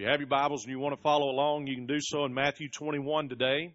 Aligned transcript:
you 0.00 0.06
have 0.06 0.18
your 0.18 0.28
Bibles 0.28 0.64
and 0.64 0.70
you 0.70 0.78
want 0.78 0.96
to 0.96 1.02
follow 1.02 1.28
along, 1.28 1.66
you 1.66 1.74
can 1.74 1.84
do 1.84 1.98
so 2.00 2.24
in 2.24 2.32
Matthew 2.32 2.70
21 2.70 3.28
today 3.28 3.74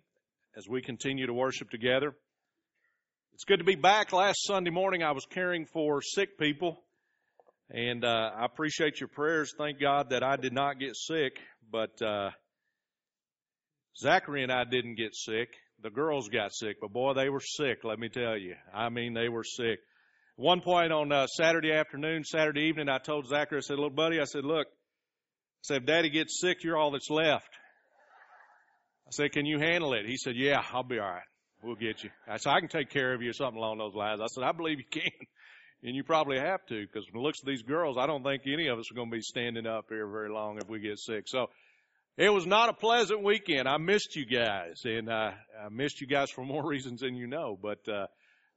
as 0.58 0.68
we 0.68 0.82
continue 0.82 1.28
to 1.28 1.34
worship 1.34 1.70
together. 1.70 2.16
It's 3.36 3.44
good 3.44 3.60
to 3.60 3.64
be 3.64 3.76
back. 3.76 4.12
Last 4.12 4.44
Sunday 4.44 4.72
morning 4.72 5.04
I 5.04 5.12
was 5.12 5.24
caring 5.30 5.68
for 5.68 6.02
sick 6.02 6.40
people, 6.40 6.80
and 7.70 8.04
uh, 8.04 8.32
I 8.40 8.46
appreciate 8.46 9.00
your 9.00 9.10
prayers. 9.10 9.54
Thank 9.56 9.80
God 9.80 10.10
that 10.10 10.24
I 10.24 10.36
did 10.36 10.52
not 10.52 10.80
get 10.80 10.96
sick, 10.96 11.34
but 11.72 12.02
uh, 12.02 12.32
Zachary 13.96 14.42
and 14.42 14.52
I 14.52 14.64
didn't 14.64 14.96
get 14.96 15.14
sick. 15.14 15.50
The 15.84 15.92
girls 15.92 16.30
got 16.30 16.56
sick, 16.56 16.78
but 16.82 16.92
boy, 16.92 17.14
they 17.14 17.30
were 17.30 17.40
sick, 17.40 17.84
let 17.84 18.00
me 18.00 18.10
tell 18.10 18.36
you. 18.36 18.56
I 18.74 18.90
mean, 18.90 19.14
they 19.14 19.30
were 19.30 19.44
sick. 19.44 19.78
One 20.38 20.62
point 20.62 20.92
on 20.92 21.12
uh, 21.12 21.28
Saturday 21.28 21.72
afternoon, 21.72 22.24
Saturday 22.24 22.62
evening, 22.62 22.90
I 22.90 22.98
told 22.98 23.28
Zachary, 23.28 23.60
I 23.60 23.62
said, 23.62 23.76
little 23.76 23.92
buddy, 23.92 24.20
I 24.20 24.24
said, 24.24 24.44
look, 24.44 24.66
said, 25.66 25.78
if 25.82 25.86
daddy 25.86 26.10
gets 26.10 26.40
sick, 26.40 26.64
you're 26.64 26.78
all 26.78 26.92
that's 26.92 27.10
left. 27.10 27.50
I 29.08 29.12
said, 29.12 29.32
can 29.32 29.46
you 29.46 29.60
handle 29.60 29.94
it? 29.94 30.06
He 30.06 30.18
said, 30.18 30.36
yeah, 30.36 30.62
I'll 30.72 30.84
be 30.84 31.00
all 31.00 31.10
right. 31.10 31.22
We'll 31.64 31.76
get 31.76 32.04
you. 32.04 32.10
I 32.28 32.38
said, 32.38 32.52
I 32.52 32.60
can 32.60 32.70
take 32.70 32.90
care 32.90 33.14
of 33.14 33.22
you 33.22 33.32
or 33.32 33.34
something 33.34 33.58
along 33.58 33.78
those 33.80 33.96
lines. 33.96 34.22
I 34.22 34.28
said, 34.28 34.44
I 34.44 34.52
believe 34.52 34.80
you 34.80 34.86
can. 34.92 35.12
And 35.84 35.96
you 35.96 36.04
probably 36.04 36.40
have 36.40 36.66
to 36.68 36.82
because 36.82 37.06
from 37.06 37.20
the 37.20 37.24
looks 37.24 37.42
of 37.42 37.48
these 37.48 37.62
girls, 37.62 37.98
I 37.98 38.08
don't 38.08 38.24
think 38.24 38.44
any 38.48 38.68
of 38.68 38.80
us 38.80 38.92
are 38.92 38.96
going 38.96 39.10
to 39.10 39.16
be 39.16 39.22
standing 39.22 39.68
up 39.68 39.86
here 39.90 40.08
very 40.08 40.30
long 40.32 40.58
if 40.58 40.68
we 40.68 40.80
get 40.80 40.98
sick. 40.98 41.26
So 41.28 41.48
it 42.18 42.30
was 42.30 42.48
not 42.48 42.70
a 42.70 42.74
pleasant 42.74 43.24
weekend. 43.24 43.68
I 43.68 43.78
missed 43.78 44.16
you 44.16 44.26
guys 44.26 44.82
and, 44.84 45.10
uh, 45.10 45.32
I 45.64 45.70
missed 45.70 46.02
you 46.02 46.08
guys 46.08 46.32
for 46.32 46.44
more 46.44 46.66
reasons 46.68 47.02
than 47.02 47.16
you 47.16 47.28
know, 47.28 47.58
but, 47.62 47.88
uh, 47.88 48.08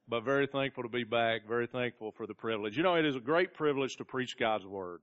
but 0.07 0.23
very 0.23 0.47
thankful 0.47 0.83
to 0.83 0.89
be 0.89 1.03
back. 1.03 1.47
Very 1.47 1.67
thankful 1.67 2.13
for 2.17 2.25
the 2.25 2.33
privilege. 2.33 2.75
You 2.75 2.83
know, 2.83 2.95
it 2.95 3.05
is 3.05 3.15
a 3.15 3.19
great 3.19 3.53
privilege 3.53 3.97
to 3.97 4.05
preach 4.05 4.35
God's 4.39 4.65
Word. 4.65 5.01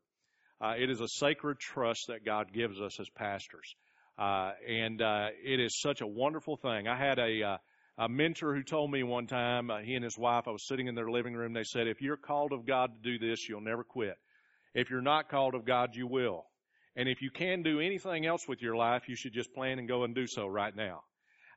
Uh, 0.61 0.75
it 0.79 0.91
is 0.91 1.01
a 1.01 1.09
sacred 1.09 1.59
trust 1.59 2.07
that 2.09 2.25
God 2.25 2.53
gives 2.53 2.81
us 2.81 2.99
as 2.99 3.09
pastors. 3.11 3.75
Uh, 4.19 4.53
and, 4.67 5.03
uh, 5.03 5.29
it 5.45 5.61
is 5.61 5.79
such 5.81 6.01
a 6.01 6.07
wonderful 6.07 6.57
thing. 6.57 6.89
I 6.89 6.97
had 6.97 7.19
a, 7.19 7.43
uh, 7.43 7.57
a 7.99 8.09
mentor 8.09 8.55
who 8.55 8.63
told 8.63 8.91
me 8.91 9.03
one 9.03 9.27
time, 9.27 9.71
uh, 9.71 9.79
he 9.79 9.95
and 9.95 10.05
his 10.05 10.17
wife, 10.17 10.45
I 10.47 10.51
was 10.51 10.67
sitting 10.67 10.87
in 10.87 10.95
their 10.95 11.11
living 11.11 11.35
room, 11.35 11.53
they 11.53 11.65
said, 11.65 11.87
if 11.87 12.01
you're 12.01 12.17
called 12.17 12.53
of 12.53 12.67
God 12.67 12.91
to 12.95 13.19
do 13.19 13.19
this, 13.19 13.49
you'll 13.49 13.61
never 13.61 13.85
quit. 13.85 14.17
If 14.75 14.91
you're 14.91 15.03
not 15.03 15.29
called 15.29 15.55
of 15.55 15.65
God, 15.65 15.95
you 15.95 16.07
will. 16.07 16.45
And 16.97 17.09
if 17.09 17.21
you 17.21 17.31
can 17.31 17.63
do 17.63 17.81
anything 17.81 18.25
else 18.25 18.49
with 18.49 18.63
your 18.63 18.77
life, 18.77 19.09
you 19.09 19.17
should 19.17 19.35
just 19.35 19.53
plan 19.55 19.79
and 19.79 19.87
go 19.87 20.05
and 20.05 20.15
do 20.15 20.27
so 20.27 20.47
right 20.47 20.75
now. 20.75 21.03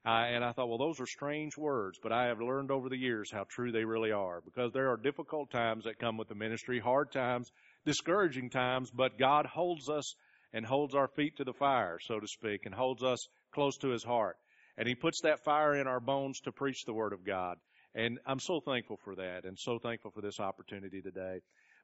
Uh, 0.05 0.09
and 0.09 0.43
I 0.43 0.53
thought, 0.53 0.69
well, 0.69 0.77
those 0.77 0.99
are 1.01 1.05
strange 1.05 1.57
words, 1.57 1.99
but 2.01 2.11
I 2.11 2.27
have 2.27 2.39
learned 2.39 2.71
over 2.71 2.87
the 2.87 2.97
years 2.97 3.29
how 3.31 3.45
true 3.49 3.71
they 3.71 3.83
really 3.83 4.11
are 4.11 4.41
because 4.41 4.71
there 4.71 4.89
are 4.89 4.97
difficult 4.97 5.51
times 5.51 5.83
that 5.83 5.99
come 5.99 6.17
with 6.17 6.29
the 6.29 6.35
ministry, 6.35 6.79
hard 6.79 7.11
times, 7.11 7.51
discouraging 7.85 8.49
times, 8.49 8.91
but 8.91 9.17
God 9.17 9.45
holds 9.45 9.89
us 9.89 10.13
and 10.53 10.65
holds 10.65 10.95
our 10.95 11.07
feet 11.07 11.37
to 11.37 11.43
the 11.43 11.53
fire, 11.53 11.97
so 12.01 12.19
to 12.19 12.27
speak, 12.27 12.65
and 12.65 12.73
holds 12.73 13.03
us 13.03 13.19
close 13.53 13.77
to 13.77 13.89
His 13.89 14.03
heart. 14.03 14.37
And 14.77 14.87
He 14.87 14.95
puts 14.95 15.21
that 15.21 15.43
fire 15.43 15.75
in 15.75 15.87
our 15.87 15.99
bones 15.99 16.39
to 16.41 16.51
preach 16.51 16.85
the 16.85 16.93
Word 16.93 17.13
of 17.13 17.25
God. 17.25 17.57
And 17.95 18.19
I'm 18.25 18.39
so 18.39 18.59
thankful 18.59 18.97
for 19.03 19.15
that 19.15 19.45
and 19.45 19.57
so 19.57 19.79
thankful 19.79 20.11
for 20.11 20.21
this 20.21 20.39
opportunity 20.39 21.01
today. 21.01 21.39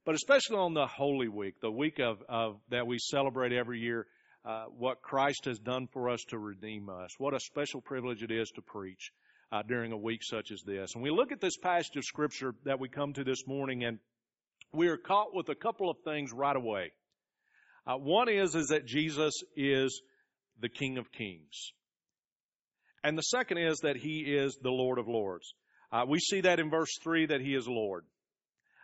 But 0.06 0.16
especially 0.16 0.58
on 0.58 0.74
the 0.74 0.88
Holy 0.88 1.28
Week, 1.28 1.56
the 1.62 1.72
week 1.72 2.00
of, 2.00 2.22
of 2.30 2.58
that 2.70 2.86
we 2.86 3.00
celebrate 3.00 3.52
every 3.52 3.80
year, 3.80 4.06
uh, 4.46 4.66
what 4.66 5.02
Christ 5.02 5.46
has 5.46 5.58
done 5.58 5.88
for 5.92 6.10
us 6.10 6.24
to 6.30 6.38
redeem 6.38 6.90
us. 6.90 7.10
What 7.18 7.34
a 7.34 7.40
special 7.40 7.82
privilege 7.82 8.22
it 8.22 8.32
is 8.32 8.52
to 8.52 8.62
preach 8.62 9.12
uh, 9.52 9.64
during 9.64 9.92
a 9.92 9.98
week 9.98 10.22
such 10.24 10.52
as 10.52 10.62
this. 10.62 10.94
And 10.94 11.04
we 11.04 11.10
look 11.10 11.32
at 11.32 11.42
this 11.42 11.58
passage 11.58 11.98
of 11.98 12.04
Scripture 12.04 12.54
that 12.66 12.80
we 12.80 12.88
come 12.88 13.14
to 13.14 13.24
this 13.24 13.48
morning, 13.48 13.84
and 13.84 13.98
we 14.76 14.88
are 14.88 14.98
caught 14.98 15.34
with 15.34 15.50
a 15.50 15.56
couple 15.56 15.90
of 15.90 15.98
things 16.04 16.32
right 16.34 16.56
away. 16.56 16.92
Uh, 17.88 17.96
one 17.96 18.30
is 18.30 18.56
is 18.56 18.68
that 18.68 18.86
Jesus 18.86 19.34
is 19.56 20.02
the 20.60 20.70
King 20.70 20.98
of 20.98 21.12
Kings, 21.12 21.72
and 23.04 23.18
the 23.18 23.24
second 23.24 23.58
is 23.60 23.80
that 23.80 23.98
He 23.98 24.22
is 24.22 24.58
the 24.62 24.72
Lord 24.72 24.98
of 24.98 25.08
Lords. 25.08 25.54
Uh, 25.92 26.06
we 26.08 26.20
see 26.20 26.42
that 26.42 26.60
in 26.60 26.70
verse 26.70 26.98
three 27.04 27.28
that 27.28 27.42
He 27.42 27.54
is 27.54 27.68
Lord. 27.68 28.06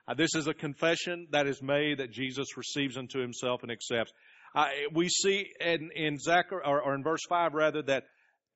Uh, 0.07 0.13
this 0.13 0.35
is 0.35 0.47
a 0.47 0.53
confession 0.53 1.27
that 1.31 1.47
is 1.47 1.61
made 1.61 1.99
that 1.99 2.11
Jesus 2.11 2.57
receives 2.57 2.97
unto 2.97 3.19
Himself 3.19 3.63
and 3.63 3.71
accepts. 3.71 4.11
Uh, 4.53 4.67
we 4.93 5.07
see 5.07 5.47
in, 5.59 5.89
in 5.95 6.19
Zachar, 6.19 6.61
or, 6.65 6.81
or 6.81 6.95
in 6.95 7.03
verse 7.03 7.21
5 7.29 7.53
rather, 7.53 7.81
that 7.83 8.03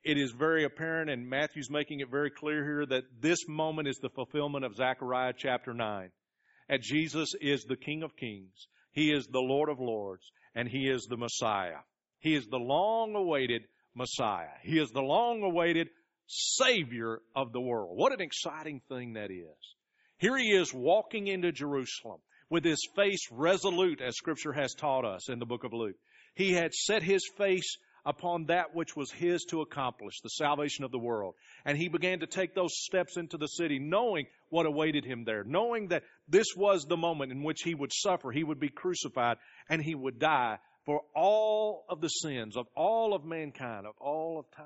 it 0.03 0.17
is 0.17 0.31
very 0.31 0.65
apparent, 0.65 1.09
and 1.09 1.29
Matthew's 1.29 1.69
making 1.69 2.01
it 2.01 2.11
very 2.11 2.29
clear 2.29 2.63
here, 2.63 2.85
that 2.85 3.03
this 3.21 3.47
moment 3.47 3.87
is 3.87 3.97
the 3.97 4.09
fulfillment 4.09 4.65
of 4.65 4.75
Zechariah 4.75 5.33
chapter 5.37 5.73
9. 5.73 6.11
And 6.69 6.81
Jesus 6.81 7.33
is 7.39 7.63
the 7.63 7.75
King 7.75 8.03
of 8.03 8.15
Kings. 8.15 8.67
He 8.91 9.11
is 9.11 9.27
the 9.27 9.39
Lord 9.39 9.69
of 9.69 9.79
Lords, 9.79 10.31
and 10.55 10.67
He 10.67 10.89
is 10.89 11.05
the 11.05 11.17
Messiah. 11.17 11.79
He 12.19 12.35
is 12.35 12.47
the 12.47 12.57
long 12.57 13.15
awaited 13.15 13.63
Messiah. 13.93 14.55
He 14.63 14.79
is 14.79 14.89
the 14.89 15.01
long 15.01 15.43
awaited 15.43 15.89
Savior 16.27 17.19
of 17.35 17.51
the 17.51 17.61
world. 17.61 17.97
What 17.97 18.13
an 18.13 18.21
exciting 18.21 18.81
thing 18.89 19.13
that 19.13 19.31
is. 19.31 19.75
Here 20.17 20.37
He 20.37 20.51
is 20.51 20.73
walking 20.73 21.27
into 21.27 21.51
Jerusalem 21.51 22.19
with 22.49 22.63
his 22.63 22.87
face 22.95 23.27
resolute, 23.31 24.01
as 24.01 24.15
Scripture 24.15 24.53
has 24.53 24.73
taught 24.73 25.05
us 25.05 25.29
in 25.29 25.39
the 25.39 25.45
book 25.45 25.63
of 25.63 25.73
Luke. 25.73 25.97
He 26.35 26.53
had 26.53 26.73
set 26.73 27.01
his 27.01 27.27
face 27.37 27.77
upon 28.05 28.45
that 28.45 28.75
which 28.75 28.95
was 28.95 29.11
his 29.11 29.43
to 29.45 29.61
accomplish, 29.61 30.21
the 30.21 30.29
salvation 30.29 30.85
of 30.85 30.91
the 30.91 30.99
world. 30.99 31.33
And 31.65 31.77
he 31.77 31.87
began 31.87 32.19
to 32.19 32.27
take 32.27 32.53
those 32.53 32.77
steps 32.83 33.17
into 33.17 33.37
the 33.37 33.47
city, 33.47 33.79
knowing 33.79 34.27
what 34.49 34.65
awaited 34.65 35.05
him 35.05 35.23
there, 35.25 35.43
knowing 35.43 35.87
that 35.87 36.03
this 36.27 36.47
was 36.55 36.85
the 36.85 36.97
moment 36.97 37.31
in 37.31 37.43
which 37.43 37.61
he 37.63 37.73
would 37.73 37.91
suffer, 37.93 38.31
he 38.31 38.43
would 38.43 38.59
be 38.59 38.69
crucified, 38.69 39.37
and 39.69 39.81
he 39.81 39.95
would 39.95 40.19
die 40.19 40.59
for 40.85 41.01
all 41.15 41.85
of 41.89 41.99
the 41.99 42.09
sins 42.09 42.55
of 42.55 42.67
all 42.75 43.13
of 43.15 43.25
mankind, 43.25 43.87
of 43.87 43.95
all 43.99 44.39
of 44.39 44.45
time. 44.55 44.65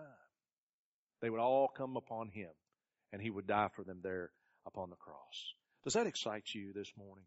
They 1.22 1.30
would 1.30 1.40
all 1.40 1.70
come 1.70 1.98
upon 1.98 2.30
him, 2.30 2.50
and 3.14 3.22
he 3.22 3.30
would 3.30 3.48
die 3.48 3.70
for 3.76 3.84
them 3.84 4.00
there 4.04 4.32
upon 4.66 4.90
the 4.90 4.96
cross. 4.96 5.54
Does 5.84 5.94
that 5.94 6.08
excite 6.08 6.44
you 6.54 6.74
this 6.74 6.92
morning? 6.98 7.26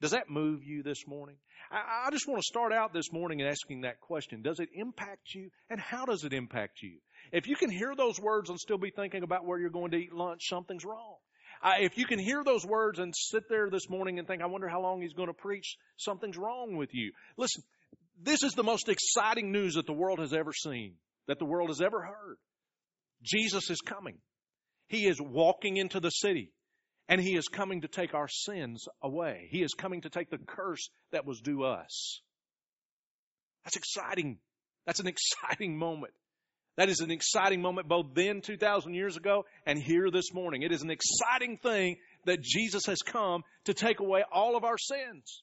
Does 0.00 0.12
that 0.12 0.30
move 0.30 0.64
you 0.64 0.82
this 0.82 1.06
morning? 1.06 1.36
I, 1.70 2.06
I 2.06 2.10
just 2.10 2.26
want 2.26 2.40
to 2.40 2.46
start 2.46 2.72
out 2.72 2.92
this 2.92 3.12
morning 3.12 3.42
asking 3.42 3.82
that 3.82 4.00
question. 4.00 4.42
Does 4.42 4.58
it 4.58 4.70
impact 4.74 5.34
you? 5.34 5.50
And 5.68 5.78
how 5.80 6.06
does 6.06 6.24
it 6.24 6.32
impact 6.32 6.82
you? 6.82 6.98
If 7.32 7.46
you 7.46 7.56
can 7.56 7.70
hear 7.70 7.94
those 7.94 8.18
words 8.18 8.48
and 8.48 8.58
still 8.58 8.78
be 8.78 8.90
thinking 8.90 9.22
about 9.22 9.44
where 9.44 9.58
you're 9.58 9.70
going 9.70 9.90
to 9.90 9.98
eat 9.98 10.12
lunch, 10.12 10.42
something's 10.48 10.84
wrong. 10.84 11.16
Uh, 11.62 11.74
if 11.80 11.98
you 11.98 12.06
can 12.06 12.18
hear 12.18 12.42
those 12.42 12.64
words 12.64 12.98
and 12.98 13.14
sit 13.14 13.44
there 13.50 13.68
this 13.70 13.90
morning 13.90 14.18
and 14.18 14.26
think, 14.26 14.42
I 14.42 14.46
wonder 14.46 14.68
how 14.68 14.80
long 14.80 15.02
he's 15.02 15.12
going 15.12 15.28
to 15.28 15.34
preach, 15.34 15.76
something's 15.98 16.38
wrong 16.38 16.76
with 16.76 16.94
you. 16.94 17.12
Listen, 17.36 17.62
this 18.22 18.42
is 18.42 18.52
the 18.54 18.62
most 18.62 18.88
exciting 18.88 19.52
news 19.52 19.74
that 19.74 19.86
the 19.86 19.92
world 19.92 20.20
has 20.20 20.32
ever 20.32 20.52
seen, 20.54 20.94
that 21.28 21.38
the 21.38 21.44
world 21.44 21.68
has 21.68 21.82
ever 21.82 22.00
heard. 22.00 22.36
Jesus 23.22 23.68
is 23.68 23.80
coming. 23.82 24.16
He 24.88 25.06
is 25.06 25.20
walking 25.20 25.76
into 25.76 26.00
the 26.00 26.08
city. 26.08 26.52
And 27.10 27.20
He 27.20 27.36
is 27.36 27.48
coming 27.48 27.82
to 27.82 27.88
take 27.88 28.14
our 28.14 28.28
sins 28.28 28.88
away. 29.02 29.48
He 29.50 29.62
is 29.62 29.74
coming 29.74 30.00
to 30.02 30.10
take 30.10 30.30
the 30.30 30.38
curse 30.38 30.88
that 31.12 31.26
was 31.26 31.40
due 31.40 31.64
us. 31.64 32.22
That's 33.64 33.76
exciting. 33.76 34.38
That's 34.86 35.00
an 35.00 35.06
exciting 35.48 35.76
moment. 35.76 36.14
That 36.76 36.88
is 36.88 37.00
an 37.00 37.10
exciting 37.10 37.60
moment 37.60 37.88
both 37.88 38.14
then, 38.14 38.40
2,000 38.40 38.94
years 38.94 39.16
ago, 39.16 39.44
and 39.66 39.78
here 39.78 40.10
this 40.10 40.32
morning. 40.32 40.62
It 40.62 40.72
is 40.72 40.82
an 40.82 40.90
exciting 40.90 41.58
thing 41.58 41.96
that 42.24 42.40
Jesus 42.40 42.86
has 42.86 43.02
come 43.02 43.42
to 43.64 43.74
take 43.74 44.00
away 44.00 44.22
all 44.32 44.56
of 44.56 44.64
our 44.64 44.78
sins, 44.78 45.42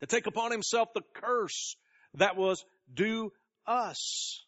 to 0.00 0.06
take 0.06 0.26
upon 0.26 0.50
himself 0.50 0.88
the 0.94 1.02
curse 1.14 1.76
that 2.14 2.36
was 2.36 2.64
due 2.92 3.30
us. 3.66 4.42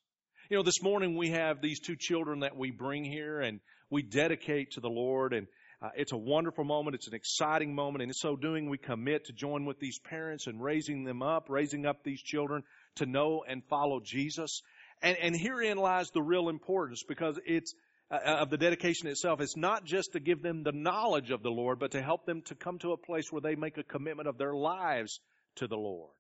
You 0.50 0.56
know, 0.56 0.62
this 0.62 0.82
morning 0.82 1.16
we 1.16 1.30
have 1.30 1.60
these 1.60 1.80
two 1.80 1.96
children 1.96 2.40
that 2.40 2.56
we 2.56 2.70
bring 2.70 3.04
here 3.04 3.40
and 3.40 3.60
we 3.90 4.02
dedicate 4.02 4.72
to 4.72 4.80
the 4.80 4.88
Lord 4.88 5.32
and 5.34 5.46
uh, 5.80 5.90
it's 5.96 6.12
a 6.12 6.16
wonderful 6.16 6.64
moment. 6.64 6.96
It's 6.96 7.06
an 7.06 7.14
exciting 7.14 7.74
moment. 7.74 8.02
And 8.02 8.10
in 8.10 8.14
so 8.14 8.34
doing, 8.34 8.68
we 8.68 8.78
commit 8.78 9.26
to 9.26 9.32
join 9.32 9.64
with 9.64 9.78
these 9.78 9.98
parents 10.00 10.46
and 10.46 10.62
raising 10.62 11.04
them 11.04 11.22
up, 11.22 11.46
raising 11.48 11.86
up 11.86 12.02
these 12.02 12.20
children 12.20 12.64
to 12.96 13.06
know 13.06 13.44
and 13.48 13.62
follow 13.70 14.00
Jesus. 14.00 14.62
And, 15.02 15.16
and 15.18 15.36
herein 15.36 15.76
lies 15.76 16.10
the 16.10 16.22
real 16.22 16.48
importance 16.48 17.04
because 17.06 17.38
it's, 17.46 17.74
uh, 18.10 18.18
of 18.24 18.50
the 18.50 18.56
dedication 18.56 19.06
itself. 19.06 19.40
It's 19.40 19.56
not 19.56 19.84
just 19.84 20.12
to 20.12 20.20
give 20.20 20.42
them 20.42 20.64
the 20.64 20.72
knowledge 20.72 21.30
of 21.30 21.42
the 21.42 21.50
Lord, 21.50 21.78
but 21.78 21.92
to 21.92 22.02
help 22.02 22.26
them 22.26 22.42
to 22.46 22.56
come 22.56 22.78
to 22.80 22.92
a 22.92 22.96
place 22.96 23.30
where 23.30 23.42
they 23.42 23.54
make 23.54 23.78
a 23.78 23.84
commitment 23.84 24.28
of 24.28 24.38
their 24.38 24.54
lives 24.54 25.20
to 25.56 25.68
the 25.68 25.76
Lord. 25.76 26.10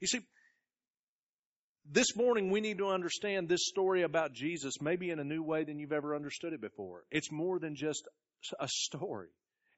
You 0.00 0.08
see, 0.08 0.20
this 1.90 2.16
morning 2.16 2.50
we 2.50 2.60
need 2.60 2.78
to 2.78 2.88
understand 2.88 3.48
this 3.48 3.66
story 3.66 4.02
about 4.02 4.32
Jesus 4.32 4.80
maybe 4.80 5.10
in 5.10 5.18
a 5.18 5.24
new 5.24 5.42
way 5.42 5.64
than 5.64 5.78
you've 5.78 5.92
ever 5.92 6.14
understood 6.14 6.52
it 6.52 6.60
before. 6.60 7.04
It's 7.10 7.30
more 7.30 7.58
than 7.58 7.74
just 7.74 8.06
a 8.58 8.68
story. 8.68 9.28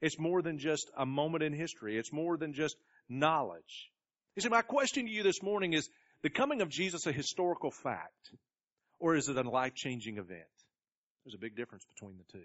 It's 0.01 0.19
more 0.19 0.43
than 0.43 0.59
just 0.59 0.91
a 0.97 1.07
moment 1.07 1.43
in 1.43 1.53
history. 1.53 1.99
It's 1.99 2.13
more 2.13 2.37
than 2.37 2.53
just 2.53 2.77
knowledge. 3.09 3.91
You 4.35 4.43
see, 4.43 4.49
my 4.49 4.63
question 4.63 5.07
to 5.07 5.11
you 5.11 5.23
this 5.23 5.43
morning 5.43 5.73
is 5.73 5.89
the 6.23 6.31
coming 6.31 6.61
of 6.61 6.69
Jesus 6.69 7.07
a 7.07 7.13
historical 7.13 7.71
fact 7.71 8.31
or 8.99 9.15
is 9.15 9.29
it 9.29 9.37
a 9.37 9.49
life 9.49 9.75
changing 9.75 10.19
event? 10.19 10.43
There's 11.25 11.35
a 11.35 11.39
big 11.39 11.57
difference 11.57 11.85
between 11.95 12.19
the 12.19 12.39
two. 12.39 12.45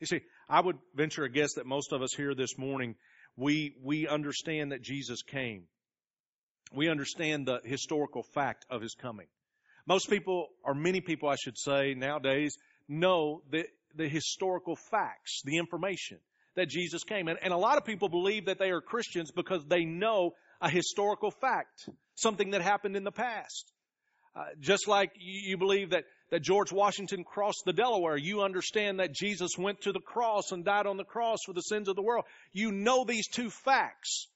You 0.00 0.06
see, 0.06 0.20
I 0.48 0.60
would 0.60 0.76
venture 0.94 1.24
a 1.24 1.30
guess 1.30 1.54
that 1.54 1.66
most 1.66 1.92
of 1.92 2.02
us 2.02 2.12
here 2.14 2.34
this 2.34 2.58
morning, 2.58 2.96
we, 3.36 3.74
we 3.82 4.06
understand 4.06 4.72
that 4.72 4.82
Jesus 4.82 5.22
came. 5.22 5.64
We 6.72 6.88
understand 6.88 7.46
the 7.46 7.60
historical 7.64 8.22
fact 8.22 8.66
of 8.70 8.82
his 8.82 8.94
coming. 8.94 9.26
Most 9.86 10.10
people, 10.10 10.48
or 10.64 10.74
many 10.74 11.00
people 11.00 11.28
I 11.28 11.36
should 11.36 11.56
say 11.56 11.94
nowadays, 11.94 12.56
know 12.88 13.42
the, 13.50 13.64
the 13.94 14.08
historical 14.08 14.76
facts, 14.76 15.42
the 15.44 15.58
information 15.58 16.18
that 16.56 16.68
Jesus 16.68 17.04
came. 17.04 17.28
And, 17.28 17.38
and 17.42 17.52
a 17.52 17.56
lot 17.56 17.78
of 17.78 17.84
people 17.84 18.08
believe 18.08 18.46
that 18.46 18.58
they 18.58 18.70
are 18.70 18.80
Christians 18.80 19.30
because 19.30 19.64
they 19.66 19.84
know 19.84 20.32
a 20.60 20.68
historical 20.68 21.30
fact, 21.30 21.88
something 22.14 22.50
that 22.50 22.62
happened 22.62 22.96
in 22.96 23.04
the 23.04 23.12
past. 23.12 23.72
Uh, 24.34 24.44
just 24.60 24.88
like 24.88 25.12
you, 25.18 25.50
you 25.50 25.56
believe 25.56 25.90
that, 25.90 26.04
that 26.30 26.42
George 26.42 26.72
Washington 26.72 27.24
crossed 27.24 27.62
the 27.64 27.72
Delaware, 27.72 28.16
you 28.16 28.42
understand 28.42 29.00
that 29.00 29.14
Jesus 29.14 29.52
went 29.56 29.82
to 29.82 29.92
the 29.92 30.00
cross 30.00 30.52
and 30.52 30.64
died 30.64 30.86
on 30.86 30.96
the 30.96 31.04
cross 31.04 31.38
for 31.46 31.52
the 31.52 31.62
sins 31.62 31.88
of 31.88 31.96
the 31.96 32.02
world. 32.02 32.24
You 32.52 32.72
know 32.72 33.04
these 33.04 33.28
two 33.28 33.50
facts. 33.50 34.26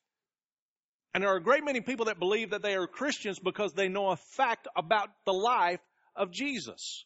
And 1.12 1.23
there 1.23 1.33
are 1.33 1.39
a 1.39 1.43
great 1.43 1.65
many 1.65 1.81
people 1.81 2.07
that 2.07 2.19
believe 2.19 2.51
that 2.51 2.62
they 2.62 2.75
are 2.75 2.87
Christians 2.87 3.39
because 3.39 3.73
they 3.73 3.89
know 3.89 4.11
a 4.11 4.17
fact 4.17 4.69
about 4.77 5.09
the 5.27 5.33
life 5.33 5.81
of 6.15 6.31
Jesus. 6.31 7.05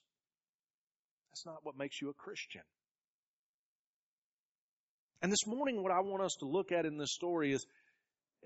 That's 1.33 1.47
not 1.47 1.61
what 1.63 1.79
makes 1.79 2.01
you 2.01 2.11
a 2.11 2.15
Christian. 2.15 2.63
And 5.23 5.33
this 5.33 5.47
morning, 5.47 5.83
what 5.83 5.91
I 5.91 6.01
want 6.01 6.23
us 6.23 6.37
to 6.41 6.47
look 6.47 6.71
at 6.71 6.85
in 6.85 6.99
this 6.99 7.15
story 7.15 7.53
is, 7.53 7.67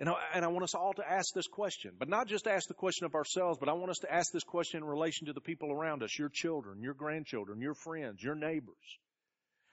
and 0.01 0.09
I, 0.09 0.47
want 0.47 0.63
us 0.63 0.77
all 0.77 0.95
to 0.95 1.03
ask 1.03 1.35
this 1.35 1.49
question, 1.49 1.91
but 1.99 2.09
not 2.09 2.29
just 2.29 2.47
ask 2.47 2.69
the 2.69 2.75
question 2.75 3.05
of 3.05 3.17
ourselves, 3.17 3.59
but 3.59 3.69
I 3.69 3.73
want 3.73 3.91
us 3.91 3.99
to 4.03 4.13
ask 4.13 4.31
this 4.33 4.45
question 4.45 4.79
in 4.79 4.89
relation 4.89 5.27
to 5.27 5.33
the 5.33 5.41
people 5.41 5.73
around 5.73 6.05
us, 6.05 6.17
your 6.17 6.29
children, 6.29 6.81
your 6.81 6.95
grandchildren, 6.95 7.61
your 7.61 7.75
friends, 7.75 8.23
your 8.23 8.37
neighbors. 8.37 8.77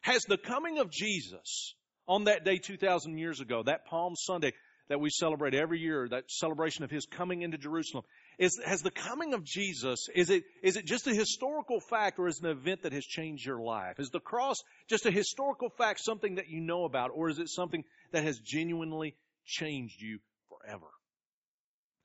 Has 0.01 0.23
the 0.23 0.37
coming 0.37 0.79
of 0.79 0.89
Jesus 0.89 1.75
on 2.07 2.23
that 2.23 2.43
day 2.43 2.57
2,000 2.57 3.19
years 3.19 3.39
ago, 3.39 3.61
that 3.63 3.85
Palm 3.85 4.15
Sunday 4.15 4.53
that 4.89 4.99
we 4.99 5.09
celebrate 5.09 5.53
every 5.53 5.79
year, 5.79 6.07
that 6.09 6.29
celebration 6.29 6.83
of 6.83 6.91
His 6.91 7.05
coming 7.05 7.41
into 7.41 7.57
Jerusalem, 7.57 8.03
is, 8.37 8.59
has 8.65 8.81
the 8.81 8.91
coming 8.91 9.33
of 9.33 9.43
Jesus, 9.43 10.07
is 10.13 10.29
it, 10.29 10.43
is 10.61 10.77
it 10.77 10.85
just 10.85 11.07
a 11.07 11.13
historical 11.13 11.79
fact 11.79 12.19
or 12.19 12.27
is 12.27 12.39
it 12.39 12.45
an 12.45 12.51
event 12.51 12.83
that 12.83 12.93
has 12.93 13.05
changed 13.05 13.45
your 13.45 13.59
life? 13.59 13.99
Is 13.99 14.09
the 14.09 14.19
cross 14.19 14.57
just 14.89 15.05
a 15.05 15.11
historical 15.11 15.69
fact, 15.69 15.99
something 16.03 16.35
that 16.35 16.49
you 16.49 16.61
know 16.61 16.85
about, 16.85 17.11
or 17.13 17.29
is 17.29 17.39
it 17.39 17.49
something 17.49 17.83
that 18.11 18.23
has 18.23 18.39
genuinely 18.39 19.15
changed 19.45 20.01
you 20.01 20.19
forever? 20.49 20.87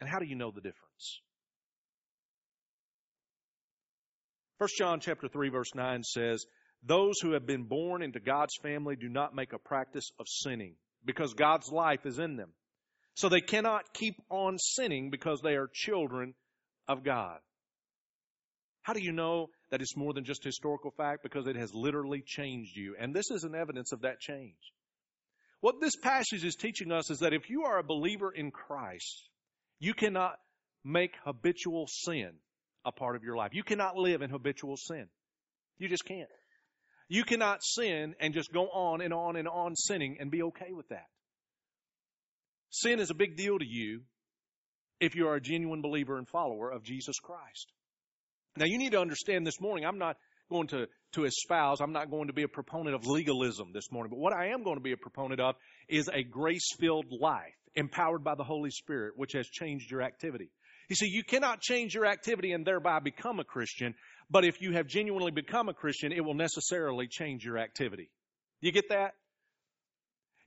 And 0.01 0.09
how 0.09 0.19
do 0.19 0.27
you 0.27 0.37
know 0.37 0.51
the 0.51 0.61
difference? 0.61 1.21
1 4.59 4.69
John 4.79 5.01
chapter 5.01 5.29
3 5.29 5.49
verse 5.49 5.75
9 5.75 6.03
says, 6.03 6.45
those 6.83 7.21
who 7.21 7.33
have 7.33 7.47
been 7.47 7.65
born 7.65 8.03
into 8.03 8.21
God's 8.21 8.57
family 8.63 8.97
do 8.97 9.09
not 9.09 9.35
make 9.35 9.53
a 9.53 9.59
practice 9.59 10.11
of 10.19 10.27
sinning 10.29 10.77
because 11.05 11.35
God's 11.35 11.71
life 11.71 12.07
is 12.07 12.19
in 12.19 12.37
them. 12.37 12.51
So 13.15 13.29
they 13.29 13.41
cannot 13.41 13.93
keep 13.93 14.15
on 14.31 14.59
sinning 14.59 15.11
because 15.11 15.41
they 15.43 15.57
are 15.57 15.69
children 15.73 16.35
of 16.89 17.05
God. 17.05 17.39
How 18.83 18.93
do 18.93 19.03
you 19.03 19.13
know 19.13 19.49
that 19.71 19.83
it's 19.83 19.97
more 19.97 20.15
than 20.15 20.25
just 20.25 20.43
historical 20.43 20.91
fact? 20.91 21.23
Because 21.23 21.47
it 21.47 21.57
has 21.57 21.75
literally 21.75 22.23
changed 22.25 22.77
you. 22.77 22.97
And 22.99 23.15
this 23.15 23.31
is 23.31 23.45
an 23.45 23.55
evidence 23.55 23.93
of 23.93 24.03
that 24.03 24.21
change. 24.21 24.57
What 25.61 25.81
this 25.81 25.97
passage 25.97 26.45
is 26.45 26.57
teaching 26.57 26.91
us 26.91 27.11
is 27.11 27.19
that 27.19 27.35
if 27.35 27.51
you 27.51 27.65
are 27.65 27.79
a 27.79 27.85
believer 27.85 28.33
in 28.33 28.51
Christ, 28.51 29.29
you 29.79 29.93
cannot 29.93 30.37
make 30.83 31.13
habitual 31.25 31.87
sin 31.87 32.33
a 32.85 32.93
part 32.93 33.17
of 33.17 33.23
your 33.23 33.37
life. 33.37 33.51
You 33.53 33.63
cannot 33.63 33.97
live 33.97 34.23
in 34.23 34.31
habitual 34.31 34.77
sin. 34.77 35.07
You 35.79 35.89
just 35.89 36.07
can't. 36.07 36.29
You 37.09 37.25
cannot 37.25 37.63
sin 37.63 38.15
and 38.21 38.33
just 38.33 38.53
go 38.53 38.69
on 38.69 39.03
and 39.03 39.13
on 39.13 39.37
and 39.37 39.49
on 39.49 39.77
sinning 39.77 40.17
and 40.21 40.31
be 40.31 40.43
okay 40.45 40.73
with 40.73 40.89
that. 40.89 41.07
Sin 42.71 43.01
is 43.01 43.11
a 43.11 43.15
big 43.15 43.37
deal 43.37 43.59
to 43.59 43.67
you 43.67 44.03
if 45.01 45.15
you 45.15 45.29
are 45.29 45.35
a 45.35 45.41
genuine 45.41 45.83
believer 45.83 46.17
and 46.19 46.29
follower 46.29 46.71
of 46.71 46.85
Jesus 46.85 47.19
Christ. 47.19 47.73
Now 48.57 48.67
you 48.67 48.79
need 48.79 48.93
to 48.93 49.01
understand 49.01 49.47
this 49.47 49.61
morning, 49.61 49.85
I'm 49.85 49.99
not 49.99 50.17
going 50.51 50.69
to, 50.69 50.87
to 51.13 51.25
espouse, 51.25 51.81
I'm 51.81 51.93
not 51.93 52.11
going 52.11 52.27
to 52.27 52.33
be 52.33 52.43
a 52.43 52.49
proponent 52.49 52.95
of 52.95 53.07
legalism 53.07 53.69
this 53.73 53.91
morning, 53.91 54.11
but 54.11 54.19
what 54.19 54.33
I 54.33 54.49
am 54.49 54.65
going 54.65 54.77
to 54.77 54.83
be 54.83 54.93
a 54.93 54.97
proponent 54.97 55.41
of 55.41 55.55
is 55.89 56.09
a 56.09 56.23
grace-filled 56.23 57.07
life 57.21 57.55
empowered 57.75 58.25
by 58.25 58.35
the 58.35 58.45
Holy 58.45 58.71
Spirit, 58.71 59.15
which 59.17 59.33
has 59.33 59.47
changed 59.47 59.91
your 59.91 60.03
activity. 60.03 60.51
You 60.89 60.97
see, 60.97 61.07
you 61.07 61.23
cannot 61.23 61.61
change 61.61 61.95
your 61.95 62.07
activity 62.07 62.53
and 62.53 62.67
thereby 62.67 62.99
become 62.99 63.39
a 63.39 63.45
Christian, 63.45 63.95
but 64.29 64.45
if 64.45 64.61
you 64.61 64.73
have 64.73 64.89
genuinely 64.89 65.31
become 65.31 65.69
a 65.69 65.75
Christian, 65.75 66.13
it 66.13 66.25
will 66.25 66.35
necessarily 66.35 67.07
change 67.09 67.45
your 67.45 67.59
activity. 67.59 68.11
You 68.61 68.73
get 68.73 68.89
that? 68.89 69.13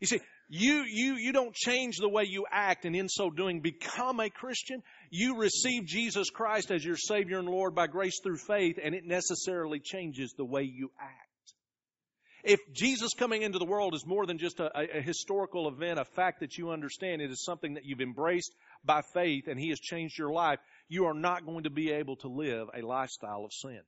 You 0.02 0.08
see, 0.08 0.20
you, 0.50 0.84
you, 0.88 1.16
you 1.16 1.34
don't 1.34 1.56
change 1.56 1.98
the 1.98 2.10
way 2.10 2.24
you 2.28 2.46
act 2.52 2.86
and 2.86 2.96
in 2.96 3.10
so 3.10 3.30
doing 3.30 3.62
become 3.62 4.20
a 4.20 4.30
Christian. 4.30 4.84
You 5.10 5.38
receive 5.38 5.86
Jesus 5.86 6.30
Christ 6.30 6.72
as 6.72 6.84
your 6.84 6.98
Savior 6.98 7.40
and 7.40 7.48
Lord 7.48 7.76
by 7.76 7.88
grace 7.88 8.20
through 8.22 8.38
faith 8.38 8.78
and 8.84 8.94
it 8.94 9.06
necessarily 9.06 9.80
changes 9.80 10.34
the 10.38 10.46
way 10.46 10.64
you 10.64 10.92
act. 11.00 11.30
If 12.44 12.60
Jesus 12.74 13.14
coming 13.18 13.42
into 13.42 13.58
the 13.58 13.66
world 13.66 13.96
is 13.96 14.06
more 14.06 14.26
than 14.26 14.38
just 14.38 14.60
a, 14.60 14.70
a, 14.98 15.02
historical 15.02 15.70
event, 15.70 15.98
a 15.98 16.04
fact 16.04 16.42
that 16.42 16.58
you 16.58 16.72
understand, 16.72 17.22
it 17.22 17.32
is 17.32 17.46
something 17.46 17.76
that 17.76 17.86
you've 17.86 18.02
embraced 18.02 18.54
by 18.84 19.02
faith 19.14 19.48
and 19.48 19.58
He 19.58 19.70
has 19.70 19.80
changed 19.80 20.18
your 20.18 20.34
life, 20.34 20.60
you 20.90 21.06
are 21.06 21.14
not 21.14 21.46
going 21.46 21.64
to 21.64 21.70
be 21.70 21.92
able 21.92 22.18
to 22.18 22.28
live 22.28 22.68
a 22.78 22.86
lifestyle 22.86 23.46
of 23.46 23.54
sin. 23.54 23.80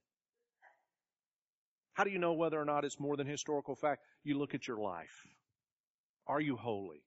How 1.96 2.06
do 2.06 2.12
you 2.12 2.20
know 2.20 2.34
whether 2.34 2.60
or 2.60 2.66
not 2.66 2.86
it's 2.86 3.00
more 3.00 3.18
than 3.18 3.28
historical 3.28 3.76
fact? 3.76 4.02
You 4.24 4.38
look 4.38 4.54
at 4.54 4.68
your 4.68 4.78
life. 4.78 5.26
Are 6.28 6.42
you 6.42 6.56
holy? 6.56 7.02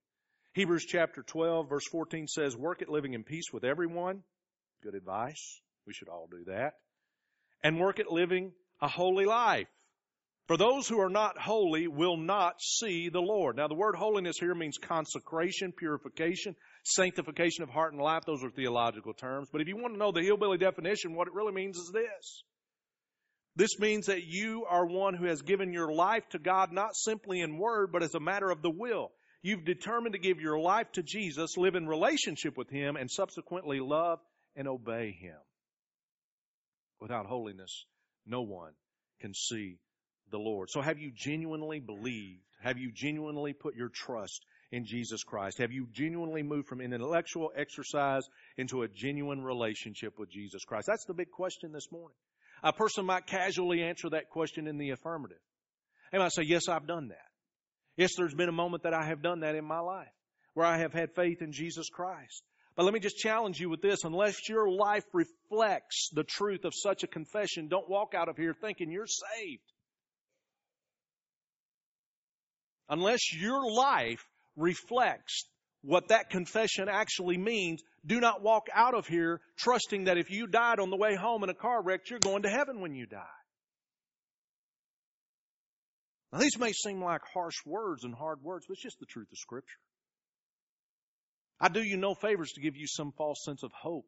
Hebrews 0.55 0.85
chapter 0.87 1.23
12 1.23 1.69
verse 1.69 1.87
14 1.91 2.27
says, 2.29 2.57
work 2.57 2.83
at 2.83 2.89
living 2.89 3.15
in 3.15 3.25
peace 3.25 3.53
with 3.53 3.65
everyone. 3.65 4.23
Good 4.83 4.95
advice. 4.95 5.61
We 5.87 5.93
should 5.93 6.09
all 6.09 6.29
do 6.31 6.45
that. 6.47 6.75
And 7.63 7.79
work 7.79 7.99
at 7.99 8.11
living 8.11 8.53
a 8.81 8.89
holy 8.89 9.25
life. 9.25 9.67
For 10.47 10.57
those 10.57 10.89
who 10.89 10.99
are 11.01 11.11
not 11.11 11.39
holy 11.39 11.89
will 11.89 12.17
not 12.17 12.63
see 12.63 13.11
the 13.11 13.21
Lord. 13.21 13.57
Now 13.57 13.69
the 13.69 13.75
word 13.75 13.97
holiness 13.97 14.39
here 14.39 14.55
means 14.55 14.79
consecration, 14.79 15.73
purification, 15.73 16.57
sanctification 16.85 17.65
of 17.65 17.69
heart 17.69 17.93
and 17.93 18.01
life. 18.01 18.23
Those 18.25 18.43
are 18.43 18.51
theological 18.51 19.13
terms. 19.13 19.49
But 19.53 19.61
if 19.61 19.69
you 19.69 19.77
want 19.77 19.93
to 19.95 19.99
know 19.99 20.11
the 20.11 20.23
hillbilly 20.23 20.57
definition, 20.57 21.15
what 21.15 21.29
it 21.29 21.35
really 21.35 21.53
means 21.53 21.77
is 21.77 21.91
this. 21.93 22.43
This 23.59 23.77
means 23.81 24.07
that 24.07 24.23
you 24.23 24.67
are 24.71 24.87
one 24.87 25.15
who 25.15 25.27
has 25.27 25.43
given 25.43 25.73
your 25.73 25.93
life 25.93 26.23
to 26.29 26.39
God 26.39 26.71
not 26.71 26.95
simply 26.95 27.41
in 27.41 27.59
word, 27.59 27.91
but 27.91 28.05
as 28.05 28.15
a 28.15 28.21
matter 28.21 28.49
of 28.49 28.63
the 28.63 28.71
will. 28.71 29.11
You've 29.43 29.65
determined 29.65 30.13
to 30.13 30.21
give 30.21 30.41
your 30.41 30.61
life 30.61 30.87
to 30.93 31.03
Jesus, 31.03 31.57
live 31.57 31.75
in 31.75 31.89
relationship 31.89 32.57
with 32.57 32.71
Him, 32.71 32.95
and 32.95 33.11
subsequently 33.11 33.81
love 33.81 34.21
and 34.55 34.69
obey 34.69 35.11
Him. 35.11 35.35
Without 37.01 37.27
holiness, 37.27 37.85
no 38.25 38.43
one 38.43 38.75
can 39.21 39.35
see 39.35 39.81
the 40.31 40.39
Lord. 40.39 40.71
So 40.71 40.81
have 40.81 41.01
you 41.01 41.11
genuinely 41.13 41.81
believed? 41.81 42.43
Have 42.63 42.79
you 42.79 42.93
genuinely 42.95 43.55
put 43.55 43.75
your 43.75 43.89
trust 43.89 44.45
in 44.71 44.85
Jesus 44.85 45.25
Christ? 45.25 45.59
Have 45.59 45.73
you 45.73 45.89
genuinely 45.91 46.45
moved 46.45 46.69
from 46.69 46.81
an 46.81 46.93
intellectual 46.93 47.51
exercise 47.57 48.23
into 48.57 48.83
a 48.83 48.89
genuine 48.89 49.43
relationship 49.43 50.17
with 50.17 50.31
Jesus 50.31 50.65
Christ? 50.65 50.87
That's 50.87 51.07
the 51.07 51.15
big 51.15 51.33
question 51.33 51.73
this 51.73 51.91
morning. 51.91 52.15
A 52.63 52.73
person 52.73 53.07
might 53.07 53.27
casually 53.27 53.83
answer 53.83 54.11
that 54.11 54.31
question 54.31 54.67
in 54.67 54.79
the 54.79 54.91
affirmative. 54.91 55.39
They 56.13 56.19
might 56.19 56.33
say, 56.33 56.43
yes, 56.43 56.69
I've 56.69 56.87
done 56.87 57.09
that. 57.09 57.19
Yes, 57.97 58.15
there's 58.17 58.35
been 58.35 58.49
a 58.49 58.53
moment 58.53 58.85
that 58.85 58.95
I 58.95 59.07
have 59.07 59.23
done 59.23 59.41
that 59.41 59.55
in 59.55 59.65
my 59.65 59.81
life 59.81 60.09
where 60.55 60.67
I 60.67 60.79
have 60.79 60.93
had 60.93 61.15
faith 61.15 61.43
in 61.43 61.53
Jesus 61.53 61.89
Christ. 61.89 62.43
But 62.75 62.85
let 62.85 62.95
me 62.95 63.01
just 63.01 63.19
challenge 63.19 63.59
you 63.61 63.69
with 63.69 63.83
this. 63.83 64.05
Unless 64.05 64.49
your 64.49 64.71
life 64.71 65.05
reflects 65.13 66.11
the 66.13 66.25
truth 66.25 66.65
of 66.65 66.73
such 66.75 67.03
a 67.03 67.09
confession, 67.09 67.69
don't 67.69 67.89
walk 67.89 68.15
out 68.15 68.29
of 68.29 68.37
here 68.37 68.55
thinking 68.55 68.91
you're 68.91 69.07
saved. 69.07 69.63
Unless 72.89 73.35
your 73.35 73.71
life 73.71 74.25
reflects 74.57 75.49
what 75.83 76.09
that 76.09 76.31
confession 76.31 76.89
actually 76.89 77.37
means, 77.37 77.83
do 78.09 78.21
not 78.21 78.43
walk 78.43 78.67
out 78.75 78.95
of 78.95 79.07
here 79.07 79.41
trusting 79.57 80.05
that 80.05 80.19
if 80.19 80.31
you 80.31 80.47
died 80.47 80.81
on 80.81 80.91
the 80.91 80.97
way 80.97 81.15
home 81.15 81.45
in 81.45 81.51
a 81.51 81.55
car 81.55 81.83
wreck, 81.83 82.09
you're 82.11 82.19
going 82.19 82.43
to 82.43 82.49
heaven 82.49 82.81
when 82.81 82.95
you 82.95 83.07
die. 83.07 83.23
Now, 86.33 86.41
these 86.41 86.59
may 86.59 86.73
seem 86.73 87.03
like 87.03 87.23
harsh 87.33 87.65
words 87.65 88.05
and 88.05 88.15
hard 88.15 88.43
words, 88.43 88.67
but 88.67 88.75
it's 88.75 88.83
just 88.83 88.99
the 88.99 89.07
truth 89.07 89.29
of 89.31 89.39
Scripture. 89.39 89.79
I 91.61 91.69
do 91.69 91.83
you 91.83 91.97
no 91.97 92.15
favors 92.15 92.53
to 92.53 92.61
give 92.61 92.77
you 92.77 92.87
some 92.87 93.13
false 93.17 93.45
sense 93.45 93.63
of 93.63 93.73
hope. 93.73 94.07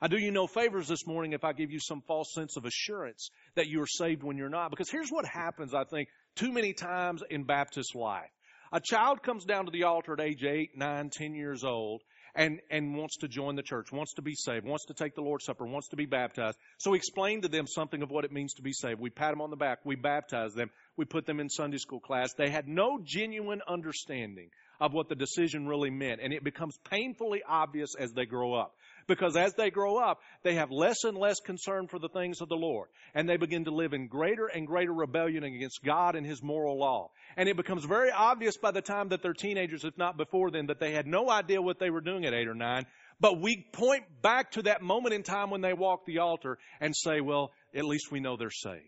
I 0.00 0.08
do 0.08 0.18
you 0.18 0.30
no 0.30 0.46
favors 0.46 0.88
this 0.88 1.06
morning 1.06 1.32
if 1.32 1.44
I 1.44 1.52
give 1.52 1.70
you 1.70 1.80
some 1.80 2.02
false 2.06 2.32
sense 2.34 2.56
of 2.56 2.64
assurance 2.64 3.30
that 3.54 3.66
you 3.66 3.82
are 3.82 3.86
saved 3.86 4.22
when 4.22 4.36
you're 4.36 4.50
not. 4.50 4.70
Because 4.70 4.90
here's 4.90 5.10
what 5.10 5.24
happens, 5.26 5.72
I 5.74 5.84
think, 5.84 6.08
too 6.36 6.52
many 6.52 6.74
times 6.74 7.22
in 7.30 7.44
Baptist 7.44 7.94
life. 7.94 8.30
A 8.72 8.80
child 8.80 9.22
comes 9.22 9.44
down 9.44 9.66
to 9.66 9.70
the 9.70 9.84
altar 9.84 10.12
at 10.12 10.20
age 10.20 10.44
8, 10.44 10.76
9, 10.76 11.10
10 11.10 11.34
years 11.34 11.64
old 11.64 12.02
and, 12.36 12.60
and 12.70 12.94
wants 12.94 13.16
to 13.18 13.28
join 13.28 13.56
the 13.56 13.62
church, 13.62 13.90
wants 13.90 14.14
to 14.14 14.22
be 14.22 14.34
saved, 14.34 14.66
wants 14.66 14.84
to 14.86 14.94
take 14.94 15.14
the 15.14 15.22
Lord's 15.22 15.46
Supper, 15.46 15.66
wants 15.66 15.88
to 15.88 15.96
be 15.96 16.04
baptized. 16.04 16.58
So 16.78 16.90
we 16.90 16.98
explain 16.98 17.42
to 17.42 17.48
them 17.48 17.66
something 17.66 18.02
of 18.02 18.10
what 18.10 18.24
it 18.24 18.32
means 18.32 18.54
to 18.54 18.62
be 18.62 18.72
saved. 18.72 19.00
We 19.00 19.10
pat 19.10 19.32
them 19.32 19.40
on 19.40 19.50
the 19.50 19.56
back. 19.56 19.78
We 19.84 19.96
baptize 19.96 20.52
them. 20.52 20.70
We 20.96 21.06
put 21.06 21.26
them 21.26 21.40
in 21.40 21.48
Sunday 21.48 21.78
school 21.78 21.98
class. 21.98 22.34
They 22.34 22.50
had 22.50 22.68
no 22.68 23.00
genuine 23.02 23.62
understanding 23.66 24.50
of 24.78 24.92
what 24.92 25.08
the 25.08 25.14
decision 25.14 25.66
really 25.66 25.90
meant. 25.90 26.20
And 26.22 26.34
it 26.34 26.44
becomes 26.44 26.78
painfully 26.90 27.42
obvious 27.48 27.94
as 27.98 28.12
they 28.12 28.26
grow 28.26 28.54
up. 28.54 28.74
Because 29.08 29.36
as 29.36 29.54
they 29.54 29.70
grow 29.70 29.98
up, 29.98 30.20
they 30.42 30.54
have 30.54 30.70
less 30.70 31.04
and 31.04 31.16
less 31.16 31.38
concern 31.38 31.86
for 31.86 31.98
the 31.98 32.08
things 32.08 32.40
of 32.40 32.48
the 32.48 32.56
Lord. 32.56 32.88
And 33.14 33.28
they 33.28 33.36
begin 33.36 33.64
to 33.64 33.70
live 33.70 33.92
in 33.92 34.08
greater 34.08 34.46
and 34.46 34.66
greater 34.66 34.92
rebellion 34.92 35.44
against 35.44 35.84
God 35.84 36.16
and 36.16 36.26
His 36.26 36.42
moral 36.42 36.78
law. 36.78 37.10
And 37.36 37.48
it 37.48 37.56
becomes 37.56 37.84
very 37.84 38.10
obvious 38.10 38.56
by 38.56 38.72
the 38.72 38.82
time 38.82 39.10
that 39.10 39.22
they're 39.22 39.32
teenagers, 39.32 39.84
if 39.84 39.96
not 39.96 40.16
before 40.16 40.50
then, 40.50 40.66
that 40.66 40.80
they 40.80 40.92
had 40.92 41.06
no 41.06 41.30
idea 41.30 41.62
what 41.62 41.78
they 41.78 41.90
were 41.90 42.00
doing 42.00 42.24
at 42.24 42.34
eight 42.34 42.48
or 42.48 42.54
nine. 42.54 42.84
But 43.20 43.40
we 43.40 43.64
point 43.72 44.04
back 44.22 44.52
to 44.52 44.62
that 44.62 44.82
moment 44.82 45.14
in 45.14 45.22
time 45.22 45.50
when 45.50 45.60
they 45.60 45.72
walk 45.72 46.04
the 46.04 46.18
altar 46.18 46.58
and 46.80 46.94
say, 46.94 47.20
well, 47.20 47.52
at 47.74 47.84
least 47.84 48.10
we 48.10 48.20
know 48.20 48.36
they're 48.36 48.50
saved. 48.50 48.82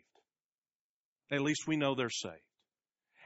At 1.31 1.43
least 1.43 1.67
we 1.67 1.77
know 1.77 1.95
they're 1.95 2.11
saved. 2.11 2.35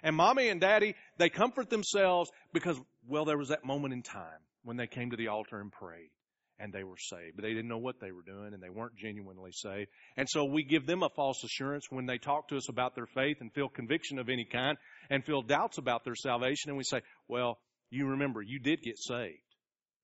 And 0.02 0.16
mommy 0.16 0.48
and 0.48 0.60
daddy, 0.60 0.94
they 1.16 1.28
comfort 1.30 1.70
themselves 1.70 2.30
because, 2.52 2.76
well, 3.08 3.24
there 3.24 3.38
was 3.38 3.48
that 3.48 3.64
moment 3.64 3.94
in 3.94 4.02
time 4.02 4.40
when 4.64 4.76
they 4.76 4.88
came 4.88 5.10
to 5.10 5.16
the 5.16 5.28
altar 5.28 5.60
and 5.60 5.72
prayed 5.72 6.10
and 6.58 6.72
they 6.72 6.84
were 6.84 6.96
saved. 6.98 7.36
But 7.36 7.42
they 7.42 7.52
didn't 7.52 7.68
know 7.68 7.78
what 7.78 8.00
they 8.00 8.12
were 8.12 8.22
doing 8.22 8.52
and 8.54 8.62
they 8.62 8.70
weren't 8.70 8.96
genuinely 8.96 9.52
saved. 9.52 9.90
And 10.16 10.28
so 10.28 10.44
we 10.44 10.64
give 10.64 10.86
them 10.86 11.02
a 11.02 11.08
false 11.08 11.42
assurance 11.44 11.86
when 11.90 12.06
they 12.06 12.18
talk 12.18 12.48
to 12.48 12.56
us 12.56 12.68
about 12.68 12.94
their 12.94 13.06
faith 13.06 13.38
and 13.40 13.52
feel 13.52 13.68
conviction 13.68 14.18
of 14.18 14.28
any 14.28 14.44
kind 14.44 14.76
and 15.10 15.24
feel 15.24 15.42
doubts 15.42 15.78
about 15.78 16.04
their 16.04 16.14
salvation. 16.14 16.68
And 16.68 16.76
we 16.76 16.84
say, 16.84 17.00
well, 17.28 17.58
you 17.90 18.08
remember, 18.08 18.42
you 18.42 18.58
did 18.58 18.80
get 18.82 18.98
saved. 18.98 19.38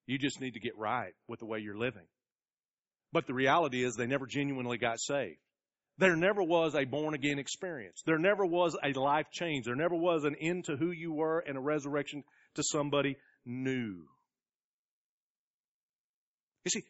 You 0.06 0.18
just 0.18 0.40
need 0.40 0.54
to 0.54 0.60
get 0.60 0.76
right 0.76 1.12
with 1.28 1.40
the 1.40 1.46
way 1.46 1.58
you're 1.60 1.78
living. 1.78 2.06
But 3.12 3.26
the 3.26 3.34
reality 3.34 3.84
is 3.84 3.94
they 3.94 4.06
never 4.06 4.26
genuinely 4.26 4.78
got 4.78 5.00
saved. 5.00 5.38
There 5.98 6.16
never 6.16 6.42
was 6.42 6.74
a 6.74 6.84
born 6.84 7.14
again 7.14 7.38
experience. 7.38 8.02
There 8.06 8.18
never 8.18 8.46
was 8.46 8.76
a 8.82 8.98
life 8.98 9.26
change. 9.32 9.64
There 9.64 9.74
never 9.74 9.96
was 9.96 10.24
an 10.24 10.36
end 10.40 10.66
to 10.66 10.76
who 10.76 10.92
you 10.92 11.12
were 11.12 11.40
and 11.40 11.56
a 11.56 11.60
resurrection 11.60 12.22
to 12.54 12.62
somebody 12.62 13.16
new. 13.44 14.04
You 16.68 16.82
see, 16.82 16.84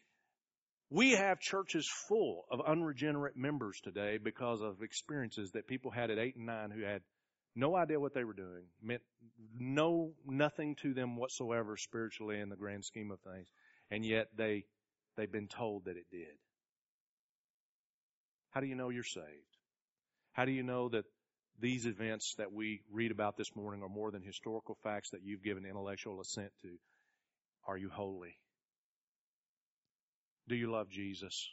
we 0.89 1.11
have 1.11 1.39
churches 1.39 1.89
full 2.09 2.43
of 2.51 2.59
unregenerate 2.59 3.37
members 3.37 3.79
today 3.81 4.17
because 4.21 4.59
of 4.59 4.81
experiences 4.81 5.51
that 5.51 5.67
people 5.67 5.89
had 5.89 6.11
at 6.11 6.19
eight 6.19 6.35
and 6.35 6.47
nine 6.47 6.69
who 6.69 6.81
had 6.81 7.01
no 7.55 7.77
idea 7.77 7.97
what 7.97 8.13
they 8.13 8.25
were 8.25 8.33
doing, 8.33 8.65
meant 8.81 9.01
no 9.57 10.11
nothing 10.25 10.75
to 10.81 10.93
them 10.93 11.15
whatsoever 11.15 11.77
spiritually 11.77 12.41
in 12.41 12.49
the 12.49 12.57
grand 12.57 12.83
scheme 12.83 13.09
of 13.09 13.21
things, 13.21 13.47
and 13.89 14.03
yet 14.03 14.27
they 14.35 14.65
they've 15.15 15.31
been 15.31 15.47
told 15.47 15.85
that 15.85 15.95
it 15.95 16.07
did. 16.11 16.35
How 18.49 18.59
do 18.59 18.67
you 18.67 18.75
know 18.75 18.89
you're 18.89 19.05
saved? 19.05 19.55
How 20.33 20.43
do 20.43 20.51
you 20.51 20.63
know 20.63 20.89
that 20.89 21.05
these 21.57 21.85
events 21.85 22.35
that 22.37 22.51
we 22.51 22.81
read 22.91 23.11
about 23.11 23.37
this 23.37 23.55
morning 23.55 23.81
are 23.81 23.87
more 23.87 24.11
than 24.11 24.23
historical 24.23 24.77
facts 24.83 25.11
that 25.11 25.23
you've 25.23 25.41
given 25.41 25.65
intellectual 25.65 26.19
assent 26.19 26.51
to? 26.63 26.71
Are 27.65 27.77
you 27.77 27.89
holy? 27.89 28.35
Do 30.49 30.55
you 30.55 30.71
love 30.71 30.89
Jesus? 30.89 31.47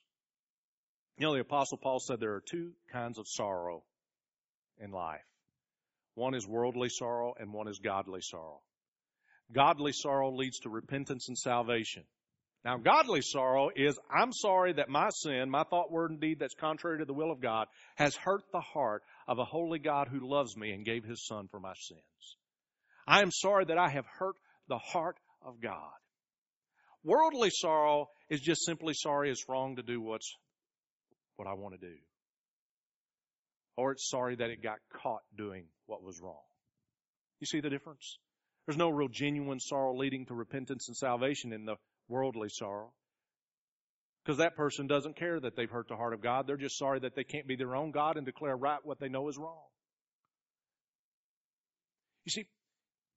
You 1.19 1.27
know, 1.27 1.35
the 1.35 1.41
Apostle 1.41 1.77
Paul 1.77 2.01
said 2.01 2.19
there 2.19 2.35
are 2.35 2.43
two 2.51 2.73
kinds 2.91 3.19
of 3.19 3.29
sorrow 3.29 3.85
in 4.79 4.91
life. 4.91 5.21
One 6.15 6.35
is 6.35 6.47
worldly 6.47 6.89
sorrow 6.89 7.35
and 7.39 7.53
one 7.53 7.69
is 7.69 7.79
godly 7.79 8.23
sorrow. 8.23 8.63
Godly 9.53 9.93
sorrow 9.93 10.35
leads 10.35 10.61
to 10.61 10.71
repentance 10.71 11.29
and 11.29 11.37
salvation. 11.37 12.05
Now, 12.65 12.79
godly 12.79 13.21
sorrow 13.21 13.69
is 13.77 13.99
I'm 14.11 14.33
sorry 14.33 14.73
that 14.73 14.89
my 14.89 15.11
sin, 15.11 15.51
my 15.51 15.65
thought, 15.65 15.93
word, 15.93 16.11
and 16.11 16.21
deed 16.21 16.39
that's 16.41 16.55
contrary 16.55 16.99
to 16.99 17.05
the 17.05 17.13
will 17.13 17.31
of 17.31 17.41
God 17.41 17.69
has 17.97 18.17
hurt 18.17 18.45
the 18.51 18.61
heart 18.61 19.03
of 19.29 19.39
a 19.39 19.45
holy 19.45 19.79
God 19.79 20.09
who 20.09 20.27
loves 20.27 20.57
me 20.57 20.73
and 20.73 20.87
gave 20.87 21.05
his 21.05 21.27
son 21.27 21.49
for 21.51 21.61
my 21.61 21.75
sins. 21.75 22.37
I 23.07 23.21
am 23.21 23.31
sorry 23.31 23.67
that 23.67 23.79
I 23.79 23.91
have 23.91 24.07
hurt 24.19 24.37
the 24.69 24.79
heart 24.79 25.17
of 25.45 25.61
God. 25.61 25.93
Worldly 27.05 27.51
sorrow 27.51 28.09
is 28.29 28.41
just 28.41 28.65
simply 28.65 28.95
sorry 28.95 29.31
it's 29.31 29.49
wrong 29.49 29.77
to 29.77 29.83
do 29.83 30.01
what's 30.01 30.37
what 31.37 31.47
I 31.47 31.55
want 31.55 31.81
to 31.81 31.87
do. 31.87 31.95
Or 33.77 33.93
it's 33.93 34.09
sorry 34.09 34.37
that 34.37 34.51
it 34.51 34.63
got 34.63 34.79
caught 35.03 35.23
doing 35.37 35.67
what 35.87 36.03
was 36.03 36.21
wrong. 36.21 36.43
You 37.41 37.47
see 37.47 37.61
the 37.61 37.71
difference? 37.71 38.19
There's 38.67 38.79
no 38.79 38.89
real 38.89 39.09
genuine 39.09 39.61
sorrow 39.61 39.97
leading 39.97 40.27
to 40.27 40.35
repentance 40.35 40.89
and 40.89 40.97
salvation 40.97 41.53
in 41.53 41.67
the 41.67 41.77
worldly 42.09 42.49
sorrow. 42.49 42.93
Because 44.25 44.39
that 44.39 44.57
person 44.57 44.89
doesn't 44.89 45.17
care 45.17 45.39
that 45.39 45.55
they've 45.55 45.71
hurt 45.71 45.87
the 45.89 45.95
heart 45.95 46.15
of 46.15 46.21
God. 46.21 46.47
They're 46.47 46.57
just 46.57 46.79
sorry 46.79 46.99
that 47.01 47.15
they 47.15 47.23
can't 47.23 47.47
be 47.47 47.55
their 47.55 47.77
own 47.77 47.93
God 47.93 48.17
and 48.17 48.27
declare 48.27 48.57
right 48.57 48.81
what 48.83 48.99
they 48.99 49.09
know 49.09 49.29
is 49.29 49.39
wrong. 49.39 49.63
You 52.25 52.31
see, 52.31 52.47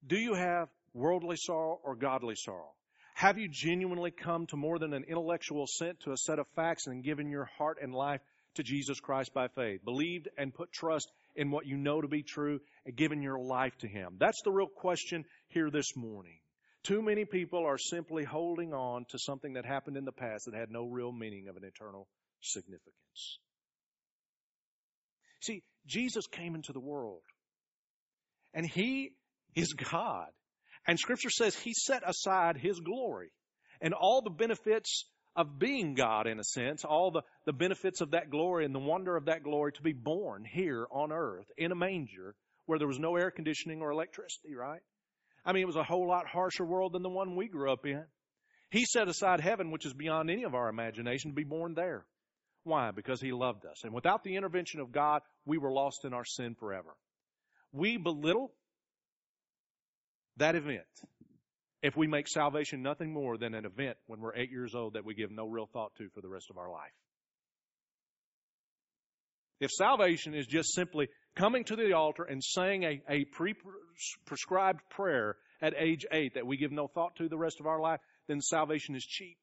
do 0.05 0.17
you 0.17 0.35
have 0.35 0.67
worldly 0.93 1.37
sorrow 1.37 1.79
or 1.83 1.95
godly 1.95 2.35
sorrow? 2.35 2.73
Have 3.19 3.37
you 3.37 3.49
genuinely 3.51 4.11
come 4.11 4.45
to 4.45 4.55
more 4.55 4.79
than 4.79 4.93
an 4.93 5.03
intellectual 5.03 5.65
assent 5.65 5.99
to 6.05 6.13
a 6.13 6.17
set 6.17 6.39
of 6.39 6.47
facts 6.55 6.87
and 6.87 7.03
given 7.03 7.29
your 7.29 7.49
heart 7.57 7.79
and 7.81 7.93
life 7.93 8.21
to 8.55 8.63
Jesus 8.63 9.01
Christ 9.01 9.33
by 9.33 9.49
faith? 9.49 9.83
Believed 9.83 10.29
and 10.37 10.53
put 10.53 10.71
trust 10.71 11.11
in 11.35 11.51
what 11.51 11.65
you 11.65 11.75
know 11.75 11.99
to 11.99 12.07
be 12.07 12.23
true 12.23 12.61
and 12.85 12.95
given 12.95 13.21
your 13.21 13.37
life 13.37 13.73
to 13.79 13.89
Him? 13.89 14.15
That's 14.19 14.41
the 14.45 14.53
real 14.53 14.69
question 14.73 15.25
here 15.49 15.69
this 15.69 15.97
morning. 15.97 16.39
Too 16.83 17.01
many 17.01 17.25
people 17.25 17.65
are 17.65 17.77
simply 17.77 18.23
holding 18.23 18.73
on 18.73 19.03
to 19.09 19.19
something 19.19 19.55
that 19.55 19.65
happened 19.65 19.97
in 19.97 20.05
the 20.05 20.13
past 20.13 20.45
that 20.45 20.57
had 20.57 20.71
no 20.71 20.85
real 20.85 21.11
meaning 21.11 21.49
of 21.49 21.57
an 21.57 21.65
eternal 21.65 22.07
significance. 22.39 23.39
See, 25.41 25.61
Jesus 25.85 26.25
came 26.27 26.55
into 26.55 26.71
the 26.71 26.79
world 26.79 27.23
and 28.53 28.65
He 28.65 29.11
is 29.57 29.73
God. 29.73 30.29
And 30.87 30.97
scripture 30.99 31.29
says 31.29 31.55
he 31.55 31.73
set 31.73 32.03
aside 32.07 32.57
his 32.57 32.79
glory 32.79 33.31
and 33.81 33.93
all 33.93 34.21
the 34.21 34.29
benefits 34.29 35.05
of 35.35 35.59
being 35.59 35.93
God 35.93 36.27
in 36.27 36.39
a 36.39 36.43
sense, 36.43 36.83
all 36.83 37.11
the, 37.11 37.21
the 37.45 37.53
benefits 37.53 38.01
of 38.01 38.11
that 38.11 38.29
glory 38.29 38.65
and 38.65 38.73
the 38.73 38.79
wonder 38.79 39.15
of 39.15 39.25
that 39.25 39.43
glory 39.43 39.71
to 39.73 39.81
be 39.81 39.93
born 39.93 40.43
here 40.43 40.87
on 40.91 41.11
earth 41.11 41.45
in 41.57 41.71
a 41.71 41.75
manger 41.75 42.35
where 42.65 42.79
there 42.79 42.87
was 42.87 42.99
no 42.99 43.15
air 43.15 43.31
conditioning 43.31 43.81
or 43.81 43.91
electricity, 43.91 44.55
right? 44.55 44.81
I 45.45 45.53
mean, 45.53 45.63
it 45.63 45.67
was 45.67 45.75
a 45.75 45.83
whole 45.83 46.07
lot 46.07 46.27
harsher 46.27 46.65
world 46.65 46.93
than 46.93 47.03
the 47.03 47.09
one 47.09 47.35
we 47.35 47.47
grew 47.47 47.71
up 47.71 47.85
in. 47.85 48.03
He 48.71 48.85
set 48.85 49.07
aside 49.07 49.39
heaven, 49.39 49.71
which 49.71 49.85
is 49.85 49.93
beyond 49.93 50.29
any 50.29 50.43
of 50.43 50.53
our 50.53 50.69
imagination, 50.69 51.31
to 51.31 51.35
be 51.35 51.43
born 51.43 51.73
there. 51.73 52.05
Why? 52.63 52.91
Because 52.91 53.21
he 53.21 53.31
loved 53.31 53.65
us. 53.65 53.83
And 53.83 53.93
without 53.93 54.23
the 54.23 54.35
intervention 54.35 54.79
of 54.79 54.91
God, 54.91 55.21
we 55.45 55.57
were 55.57 55.71
lost 55.71 56.05
in 56.05 56.13
our 56.13 56.25
sin 56.25 56.55
forever. 56.59 56.95
We 57.71 57.97
belittle 57.97 58.51
that 60.39 60.55
event 60.55 60.83
if 61.81 61.95
we 61.95 62.07
make 62.07 62.27
salvation 62.27 62.81
nothing 62.81 63.13
more 63.13 63.37
than 63.37 63.53
an 63.53 63.65
event 63.65 63.97
when 64.07 64.19
we're 64.19 64.35
eight 64.35 64.51
years 64.51 64.75
old 64.75 64.93
that 64.93 65.05
we 65.05 65.13
give 65.13 65.31
no 65.31 65.45
real 65.45 65.69
thought 65.71 65.95
to 65.97 66.09
for 66.13 66.21
the 66.21 66.27
rest 66.27 66.49
of 66.49 66.57
our 66.57 66.69
life. 66.69 66.91
If 69.61 69.71
salvation 69.71 70.33
is 70.33 70.47
just 70.47 70.73
simply 70.73 71.07
coming 71.35 71.63
to 71.65 71.75
the 71.75 71.93
altar 71.93 72.23
and 72.23 72.43
saying 72.43 72.83
a, 72.83 73.01
a 73.09 73.25
pre 73.25 73.55
prescribed 74.25 74.81
prayer 74.89 75.35
at 75.61 75.73
age 75.77 76.05
eight 76.11 76.35
that 76.35 76.47
we 76.47 76.57
give 76.57 76.71
no 76.71 76.87
thought 76.87 77.15
to 77.17 77.27
the 77.27 77.37
rest 77.37 77.59
of 77.59 77.65
our 77.65 77.79
life, 77.79 77.99
then 78.27 78.41
salvation 78.41 78.95
is 78.95 79.03
cheap 79.03 79.37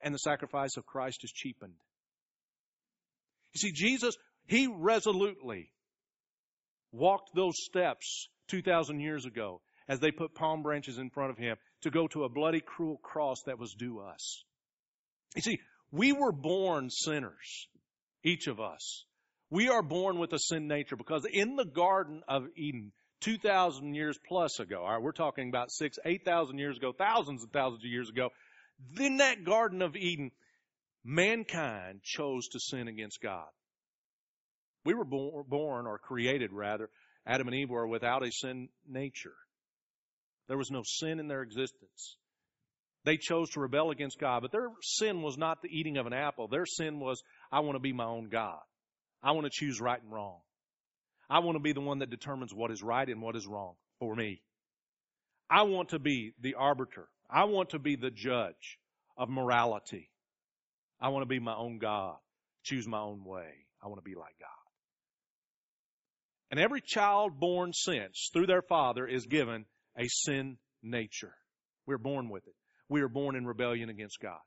and 0.00 0.14
the 0.14 0.18
sacrifice 0.18 0.76
of 0.76 0.86
Christ 0.86 1.20
is 1.22 1.30
cheapened. 1.30 1.74
You 3.52 3.58
see, 3.58 3.72
Jesus, 3.72 4.16
He 4.46 4.66
resolutely 4.66 5.70
walked 6.92 7.30
those 7.34 7.54
steps 7.56 8.28
2,000 8.48 9.00
years 9.00 9.24
ago 9.24 9.60
as 9.90 9.98
they 9.98 10.12
put 10.12 10.36
palm 10.36 10.62
branches 10.62 10.98
in 10.98 11.10
front 11.10 11.32
of 11.32 11.36
him 11.36 11.56
to 11.82 11.90
go 11.90 12.06
to 12.06 12.22
a 12.22 12.28
bloody, 12.28 12.60
cruel 12.60 12.96
cross 13.02 13.42
that 13.46 13.58
was 13.58 13.74
due 13.74 13.98
us. 13.98 14.44
You 15.34 15.42
see, 15.42 15.58
we 15.90 16.12
were 16.12 16.30
born 16.30 16.90
sinners, 16.90 17.66
each 18.22 18.46
of 18.46 18.60
us. 18.60 19.04
We 19.50 19.68
are 19.68 19.82
born 19.82 20.20
with 20.20 20.32
a 20.32 20.38
sin 20.38 20.68
nature 20.68 20.94
because 20.94 21.26
in 21.30 21.56
the 21.56 21.64
Garden 21.64 22.22
of 22.28 22.44
Eden, 22.56 22.92
2,000 23.22 23.94
years 23.94 24.16
plus 24.28 24.60
ago, 24.60 24.84
all 24.84 24.92
right, 24.92 25.02
we're 25.02 25.10
talking 25.10 25.48
about 25.48 25.72
six, 25.72 25.98
8,000 26.04 26.56
years 26.56 26.76
ago, 26.76 26.92
thousands 26.96 27.42
and 27.42 27.52
thousands 27.52 27.84
of 27.84 27.90
years 27.90 28.08
ago, 28.08 28.28
in 29.00 29.16
that 29.16 29.44
Garden 29.44 29.82
of 29.82 29.96
Eden, 29.96 30.30
mankind 31.04 32.00
chose 32.04 32.46
to 32.52 32.60
sin 32.60 32.86
against 32.86 33.20
God. 33.20 33.48
We 34.84 34.94
were 34.94 35.04
born, 35.04 35.88
or 35.88 35.98
created 35.98 36.52
rather, 36.52 36.90
Adam 37.26 37.48
and 37.48 37.56
Eve 37.56 37.70
were 37.70 37.88
without 37.88 38.24
a 38.24 38.30
sin 38.30 38.68
nature. 38.88 39.34
There 40.50 40.58
was 40.58 40.72
no 40.72 40.82
sin 40.82 41.20
in 41.20 41.28
their 41.28 41.42
existence. 41.42 42.16
They 43.04 43.18
chose 43.18 43.50
to 43.50 43.60
rebel 43.60 43.92
against 43.92 44.18
God, 44.18 44.42
but 44.42 44.50
their 44.50 44.68
sin 44.82 45.22
was 45.22 45.38
not 45.38 45.62
the 45.62 45.68
eating 45.68 45.96
of 45.96 46.06
an 46.06 46.12
apple. 46.12 46.48
Their 46.48 46.66
sin 46.66 46.98
was, 46.98 47.22
I 47.52 47.60
want 47.60 47.76
to 47.76 47.80
be 47.80 47.92
my 47.92 48.06
own 48.06 48.30
God. 48.30 48.58
I 49.22 49.30
want 49.30 49.44
to 49.44 49.50
choose 49.52 49.80
right 49.80 50.02
and 50.02 50.12
wrong. 50.12 50.40
I 51.30 51.38
want 51.38 51.54
to 51.54 51.62
be 51.62 51.72
the 51.72 51.80
one 51.80 52.00
that 52.00 52.10
determines 52.10 52.52
what 52.52 52.72
is 52.72 52.82
right 52.82 53.08
and 53.08 53.22
what 53.22 53.36
is 53.36 53.46
wrong 53.46 53.74
for 54.00 54.12
me. 54.12 54.42
I 55.48 55.62
want 55.62 55.90
to 55.90 56.00
be 56.00 56.32
the 56.40 56.56
arbiter. 56.56 57.06
I 57.30 57.44
want 57.44 57.70
to 57.70 57.78
be 57.78 57.94
the 57.94 58.10
judge 58.10 58.80
of 59.16 59.28
morality. 59.28 60.10
I 61.00 61.10
want 61.10 61.22
to 61.22 61.28
be 61.28 61.38
my 61.38 61.54
own 61.54 61.78
God, 61.78 62.16
choose 62.64 62.88
my 62.88 62.98
own 62.98 63.22
way. 63.24 63.52
I 63.80 63.86
want 63.86 64.02
to 64.02 64.10
be 64.10 64.16
like 64.16 64.34
God. 64.40 64.48
And 66.50 66.58
every 66.58 66.80
child 66.84 67.38
born 67.38 67.72
since, 67.72 68.30
through 68.32 68.48
their 68.48 68.62
father, 68.62 69.06
is 69.06 69.26
given 69.26 69.66
a 69.98 70.06
sin 70.08 70.58
nature. 70.82 71.34
We're 71.86 71.98
born 71.98 72.28
with 72.28 72.46
it. 72.46 72.54
We 72.88 73.02
are 73.02 73.08
born 73.08 73.36
in 73.36 73.46
rebellion 73.46 73.88
against 73.88 74.20
God. 74.20 74.40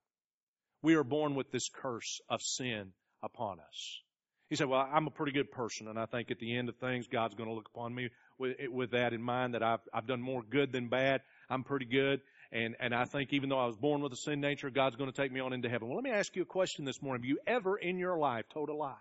We 0.81 0.95
are 0.95 1.03
born 1.03 1.35
with 1.35 1.51
this 1.51 1.69
curse 1.73 2.19
of 2.29 2.41
sin 2.41 2.91
upon 3.23 3.59
us. 3.59 4.01
He 4.49 4.57
said, 4.57 4.67
Well, 4.67 4.87
I'm 4.93 5.07
a 5.07 5.11
pretty 5.11 5.31
good 5.31 5.49
person, 5.51 5.87
and 5.87 5.97
I 5.97 6.05
think 6.05 6.29
at 6.29 6.39
the 6.39 6.57
end 6.57 6.69
of 6.69 6.75
things, 6.75 7.07
God's 7.07 7.35
going 7.35 7.49
to 7.49 7.55
look 7.55 7.69
upon 7.73 7.95
me 7.95 8.09
with, 8.37 8.57
with 8.69 8.91
that 8.91 9.13
in 9.13 9.21
mind 9.21 9.53
that 9.53 9.63
I've, 9.63 9.79
I've 9.93 10.05
done 10.05 10.21
more 10.21 10.43
good 10.43 10.71
than 10.71 10.89
bad. 10.89 11.21
I'm 11.49 11.63
pretty 11.63 11.85
good. 11.85 12.21
And, 12.51 12.75
and 12.79 12.93
I 12.93 13.05
think 13.05 13.33
even 13.33 13.49
though 13.49 13.59
I 13.59 13.65
was 13.65 13.77
born 13.77 14.01
with 14.01 14.13
a 14.13 14.17
sin 14.17 14.41
nature, 14.41 14.69
God's 14.69 14.95
going 14.95 15.11
to 15.11 15.21
take 15.21 15.31
me 15.31 15.39
on 15.39 15.53
into 15.53 15.69
heaven. 15.69 15.87
Well, 15.87 15.95
let 15.95 16.03
me 16.03 16.11
ask 16.11 16.35
you 16.35 16.43
a 16.43 16.45
question 16.45 16.85
this 16.85 17.01
morning. 17.01 17.23
Have 17.23 17.29
you 17.29 17.39
ever 17.47 17.77
in 17.77 17.97
your 17.97 18.17
life 18.17 18.45
told 18.53 18.69
a 18.69 18.75
lie? 18.75 18.93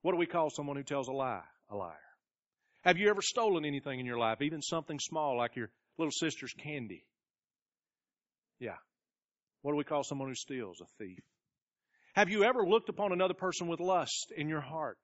What 0.00 0.12
do 0.12 0.18
we 0.18 0.26
call 0.26 0.50
someone 0.50 0.76
who 0.76 0.82
tells 0.82 1.06
a 1.06 1.12
lie? 1.12 1.44
A 1.70 1.76
liar. 1.76 1.94
Have 2.82 2.98
you 2.98 3.08
ever 3.10 3.22
stolen 3.22 3.64
anything 3.64 4.00
in 4.00 4.06
your 4.06 4.18
life, 4.18 4.42
even 4.42 4.60
something 4.60 4.98
small 4.98 5.36
like 5.36 5.56
your 5.56 5.70
little 5.98 6.12
sister's 6.12 6.52
candy? 6.52 7.04
Yeah. 8.58 8.76
What 9.62 9.72
do 9.72 9.76
we 9.76 9.84
call 9.84 10.02
someone 10.02 10.28
who 10.28 10.34
steals? 10.34 10.80
A 10.80 10.86
thief. 10.98 11.20
Have 12.14 12.28
you 12.28 12.44
ever 12.44 12.66
looked 12.66 12.88
upon 12.88 13.12
another 13.12 13.34
person 13.34 13.68
with 13.68 13.80
lust 13.80 14.32
in 14.36 14.48
your 14.48 14.60
heart? 14.60 14.98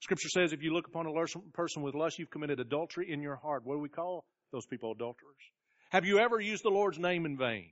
Scripture 0.00 0.28
says 0.28 0.52
if 0.52 0.62
you 0.62 0.72
look 0.72 0.86
upon 0.86 1.06
a 1.06 1.12
person 1.52 1.82
with 1.82 1.94
lust, 1.94 2.18
you've 2.18 2.30
committed 2.30 2.60
adultery 2.60 3.10
in 3.10 3.20
your 3.20 3.36
heart. 3.36 3.62
What 3.64 3.74
do 3.74 3.80
we 3.80 3.88
call 3.88 4.24
those 4.52 4.66
people 4.66 4.92
adulterers? 4.92 5.34
Have 5.90 6.04
you 6.04 6.18
ever 6.18 6.40
used 6.40 6.64
the 6.64 6.70
Lord's 6.70 6.98
name 6.98 7.26
in 7.26 7.36
vain? 7.36 7.70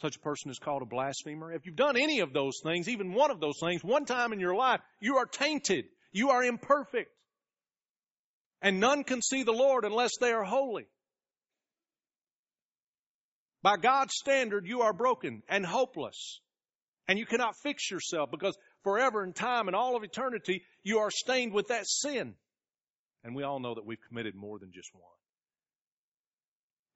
Such 0.00 0.16
a 0.16 0.20
person 0.20 0.50
is 0.50 0.58
called 0.58 0.82
a 0.82 0.86
blasphemer. 0.86 1.52
If 1.52 1.66
you've 1.66 1.76
done 1.76 1.96
any 1.96 2.20
of 2.20 2.32
those 2.32 2.60
things, 2.62 2.88
even 2.88 3.12
one 3.12 3.30
of 3.30 3.38
those 3.38 3.58
things, 3.60 3.84
one 3.84 4.06
time 4.06 4.32
in 4.32 4.40
your 4.40 4.54
life, 4.54 4.80
you 4.98 5.18
are 5.18 5.26
tainted. 5.26 5.84
You 6.12 6.30
are 6.30 6.42
imperfect. 6.42 7.10
And 8.62 8.80
none 8.80 9.04
can 9.04 9.22
see 9.22 9.42
the 9.42 9.52
Lord 9.52 9.84
unless 9.84 10.12
they 10.20 10.32
are 10.32 10.44
holy. 10.44 10.86
By 13.62 13.76
God's 13.76 14.14
standard, 14.14 14.66
you 14.66 14.82
are 14.82 14.92
broken 14.92 15.42
and 15.48 15.64
hopeless. 15.64 16.40
And 17.08 17.18
you 17.18 17.26
cannot 17.26 17.56
fix 17.62 17.90
yourself 17.90 18.30
because 18.30 18.56
forever 18.84 19.24
in 19.24 19.32
time 19.32 19.66
and 19.66 19.76
all 19.76 19.96
of 19.96 20.04
eternity, 20.04 20.62
you 20.82 20.98
are 20.98 21.10
stained 21.10 21.52
with 21.52 21.68
that 21.68 21.86
sin. 21.86 22.34
And 23.24 23.34
we 23.34 23.42
all 23.42 23.60
know 23.60 23.74
that 23.74 23.84
we've 23.84 23.98
committed 24.08 24.34
more 24.34 24.58
than 24.58 24.72
just 24.72 24.90
one. 24.94 25.04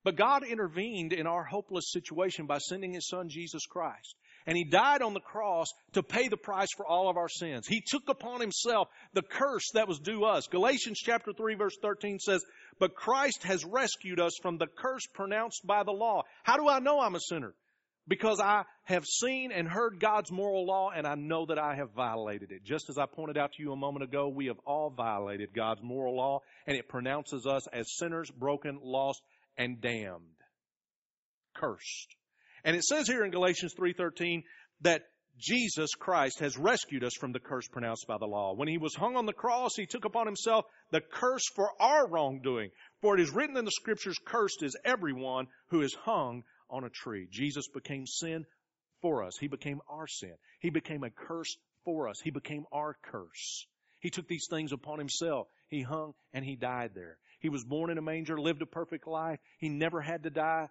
But 0.05 0.17
God 0.17 0.45
intervened 0.45 1.13
in 1.13 1.27
our 1.27 1.45
hopeless 1.45 1.91
situation 1.91 2.47
by 2.47 2.59
sending 2.59 2.93
His 2.93 3.09
Son 3.09 3.29
Jesus 3.29 3.67
Christ. 3.67 4.15
And 4.47 4.57
He 4.57 4.65
died 4.65 5.03
on 5.03 5.15
the 5.15 5.21
cross 5.21 5.69
to 5.93 6.03
pay 6.03 6.29
the 6.29 6.37
price 6.37 6.69
for 6.77 6.87
all 6.87 7.09
of 7.09 7.17
our 7.17 7.29
sins. 7.29 7.67
He 7.67 7.81
took 7.81 8.09
upon 8.09 8.41
Himself 8.41 8.89
the 9.13 9.23
curse 9.23 9.71
that 9.75 9.89
was 9.89 9.99
due 9.99 10.25
us. 10.25 10.47
Galatians 10.49 10.99
chapter 10.99 11.33
3 11.33 11.55
verse 11.55 11.77
13 11.81 12.19
says, 12.19 12.45
But 12.79 12.95
Christ 12.95 13.45
has 13.45 13.65
rescued 13.65 14.21
us 14.21 14.33
from 14.43 14.59
the 14.59 14.67
curse 14.67 15.07
pronounced 15.15 15.67
by 15.67 15.83
the 15.83 15.93
law. 15.93 16.23
How 16.43 16.57
do 16.57 16.69
I 16.69 16.81
know 16.81 17.01
I'm 17.01 17.15
a 17.15 17.21
sinner? 17.21 17.55
Because 18.07 18.39
I 18.39 18.65
have 18.85 19.07
seen 19.07 19.51
and 19.51 19.67
heard 19.67 19.99
God's 19.99 20.31
moral 20.31 20.67
law 20.67 20.91
and 20.95 21.07
I 21.07 21.15
know 21.15 21.47
that 21.47 21.59
I 21.59 21.77
have 21.77 21.93
violated 21.93 22.53
it. 22.53 22.63
Just 22.63 22.91
as 22.91 22.99
I 22.99 23.07
pointed 23.07 23.39
out 23.39 23.53
to 23.55 23.63
you 23.63 23.73
a 23.73 23.77
moment 23.77 24.05
ago, 24.05 24.29
we 24.29 24.47
have 24.47 24.59
all 24.67 24.91
violated 24.91 25.55
God's 25.55 25.83
moral 25.83 26.15
law 26.15 26.41
and 26.67 26.77
it 26.77 26.87
pronounces 26.87 27.47
us 27.47 27.67
as 27.73 27.97
sinners, 27.97 28.31
broken, 28.31 28.79
lost, 28.83 29.23
and 29.57 29.81
damned. 29.81 30.21
Cursed. 31.55 32.15
And 32.65 32.77
it 32.77 32.85
says 32.85 33.07
here 33.07 33.25
in 33.25 33.31
Galatians 33.31 33.75
3:13 33.75 34.43
that 34.81 35.03
Jesus 35.37 35.95
Christ 35.95 36.39
has 36.41 36.57
rescued 36.57 37.03
us 37.03 37.15
from 37.15 37.33
the 37.33 37.41
curse 37.41 37.67
pronounced 37.69 38.07
by 38.07 38.19
the 38.19 38.27
law. 38.27 38.55
When 38.55 38.69
he 38.69 38.79
was 38.79 38.95
hung 38.95 39.17
on 39.17 39.27
the 39.27 39.33
cross, 39.33 39.73
he 39.77 39.87
took 39.87 40.05
upon 40.05 40.27
himself 40.27 40.65
the 40.91 41.01
curse 41.01 41.49
for 41.57 41.71
our 41.81 42.09
wrongdoing. 42.09 42.71
For 43.01 43.15
it 43.15 43.21
is 43.21 43.33
written 43.33 43.57
in 43.57 43.65
the 43.65 43.73
scriptures, 43.73 44.19
cursed 44.25 44.63
is 44.63 44.77
everyone 44.85 45.49
who 45.69 45.83
is 45.83 45.95
hung 45.95 46.45
on 46.71 46.85
a 46.85 46.91
tree. 46.91 47.27
Jesus 47.31 47.69
became 47.69 48.07
sin 48.07 48.47
for 49.03 49.25
us. 49.25 49.37
He 49.39 49.49
became 49.49 49.81
our 49.89 50.07
sin. 50.07 50.35
He 50.61 50.71
became 50.71 51.03
a 51.03 51.11
curse 51.11 51.57
for 51.85 52.09
us. 52.09 52.21
He 52.23 52.31
became 52.31 52.65
our 52.73 52.97
curse. 53.03 53.67
He 54.01 54.11
took 54.11 54.29
these 54.29 54.47
things 54.49 54.73
upon 54.73 54.99
himself. 54.99 55.49
He 55.69 55.83
hung 55.83 56.15
and 56.33 56.45
he 56.45 56.57
died 56.57 56.93
there. 56.95 57.19
He 57.41 57.49
was 57.49 57.65
born 57.65 57.91
in 57.91 57.99
a 57.99 58.03
manger, 58.03 58.41
lived 58.41 58.63
a 58.63 58.67
perfect 58.67 59.07
life. 59.07 59.41
He 59.59 59.69
never 59.69 60.01
had 60.01 60.23
to 60.23 60.31
die. 60.31 60.69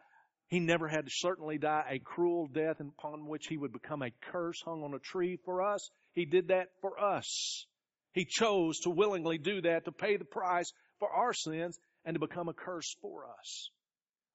He 0.53 0.59
never 0.59 0.87
had 0.87 1.05
to 1.05 1.11
certainly 1.11 1.57
die 1.57 1.83
a 1.89 1.97
cruel 1.97 2.45
death 2.45 2.79
upon 2.79 3.27
which 3.27 3.47
he 3.47 3.57
would 3.57 3.73
become 3.73 4.03
a 4.03 4.11
curse 4.31 4.61
hung 4.63 4.83
on 4.83 4.93
a 4.93 4.99
tree 4.99 5.39
for 5.45 5.63
us. 5.63 5.89
He 6.11 6.25
did 6.25 6.49
that 6.49 6.67
for 6.79 6.99
us. 7.03 7.65
He 8.11 8.25
chose 8.29 8.77
to 8.81 8.91
willingly 8.91 9.39
do 9.39 9.61
that 9.61 9.85
to 9.85 9.91
pay 9.91 10.15
the 10.15 10.25
price 10.25 10.71
for 10.99 11.09
our 11.09 11.33
sins 11.33 11.79
and 12.05 12.13
to 12.13 12.19
become 12.19 12.49
a 12.49 12.53
curse 12.53 12.95
for 13.01 13.25
us. 13.25 13.71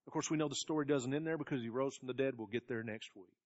Of 0.08 0.12
course, 0.12 0.28
we 0.28 0.36
know 0.36 0.48
the 0.48 0.56
story 0.56 0.86
doesn't 0.86 1.14
end 1.14 1.24
there 1.24 1.38
because 1.38 1.62
he 1.62 1.68
rose 1.68 1.94
from 1.96 2.08
the 2.08 2.14
dead. 2.14 2.34
We'll 2.36 2.48
get 2.48 2.66
there 2.66 2.82
next 2.82 3.10
week. 3.14 3.36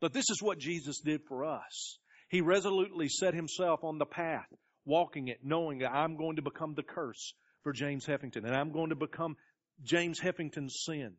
But 0.00 0.12
this 0.12 0.28
is 0.28 0.42
what 0.42 0.58
Jesus 0.58 0.98
did 0.98 1.20
for 1.28 1.44
us. 1.44 1.98
He 2.30 2.40
resolutely 2.40 3.08
set 3.08 3.32
himself 3.32 3.84
on 3.84 3.98
the 3.98 4.06
path, 4.06 4.52
walking 4.84 5.28
it, 5.28 5.44
knowing 5.44 5.78
that 5.78 5.92
I'm 5.92 6.16
going 6.16 6.34
to 6.34 6.42
become 6.42 6.74
the 6.74 6.82
curse 6.82 7.32
for 7.62 7.72
James 7.72 8.06
Heffington, 8.06 8.44
and 8.44 8.56
I'm 8.56 8.72
going 8.72 8.88
to 8.88 8.96
become 8.96 9.36
James 9.84 10.18
Heffington's 10.18 10.82
sins. 10.84 11.14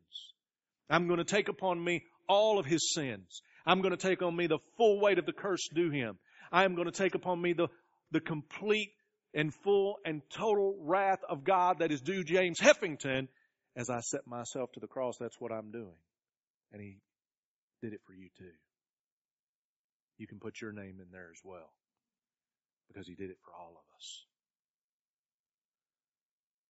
I'm 0.90 1.06
going 1.06 1.18
to 1.18 1.24
take 1.24 1.48
upon 1.48 1.82
me 1.82 2.02
all 2.28 2.58
of 2.58 2.66
his 2.66 2.92
sins. 2.92 3.42
I'm 3.64 3.80
going 3.80 3.96
to 3.96 4.08
take 4.08 4.22
on 4.22 4.34
me 4.34 4.46
the 4.46 4.58
full 4.76 5.00
weight 5.00 5.18
of 5.18 5.26
the 5.26 5.32
curse 5.32 5.68
due 5.72 5.90
him. 5.90 6.18
I 6.52 6.64
am 6.64 6.74
going 6.74 6.90
to 6.90 6.92
take 6.92 7.14
upon 7.14 7.40
me 7.40 7.52
the, 7.52 7.68
the 8.10 8.20
complete 8.20 8.90
and 9.32 9.54
full 9.62 9.96
and 10.04 10.22
total 10.30 10.76
wrath 10.80 11.20
of 11.28 11.44
God 11.44 11.78
that 11.78 11.92
is 11.92 12.00
due 12.00 12.24
James 12.24 12.58
Heffington 12.58 13.28
as 13.76 13.88
I 13.88 14.00
set 14.00 14.26
myself 14.26 14.72
to 14.72 14.80
the 14.80 14.88
cross. 14.88 15.16
That's 15.20 15.40
what 15.40 15.52
I'm 15.52 15.70
doing. 15.70 15.94
And 16.72 16.82
he 16.82 16.98
did 17.82 17.92
it 17.92 18.00
for 18.06 18.12
you 18.12 18.28
too. 18.36 18.52
You 20.18 20.26
can 20.26 20.38
put 20.38 20.60
your 20.60 20.72
name 20.72 20.98
in 21.00 21.06
there 21.12 21.30
as 21.32 21.40
well 21.44 21.72
because 22.88 23.06
he 23.06 23.14
did 23.14 23.30
it 23.30 23.38
for 23.44 23.52
all 23.54 23.70
of 23.70 23.96
us. 23.96 24.24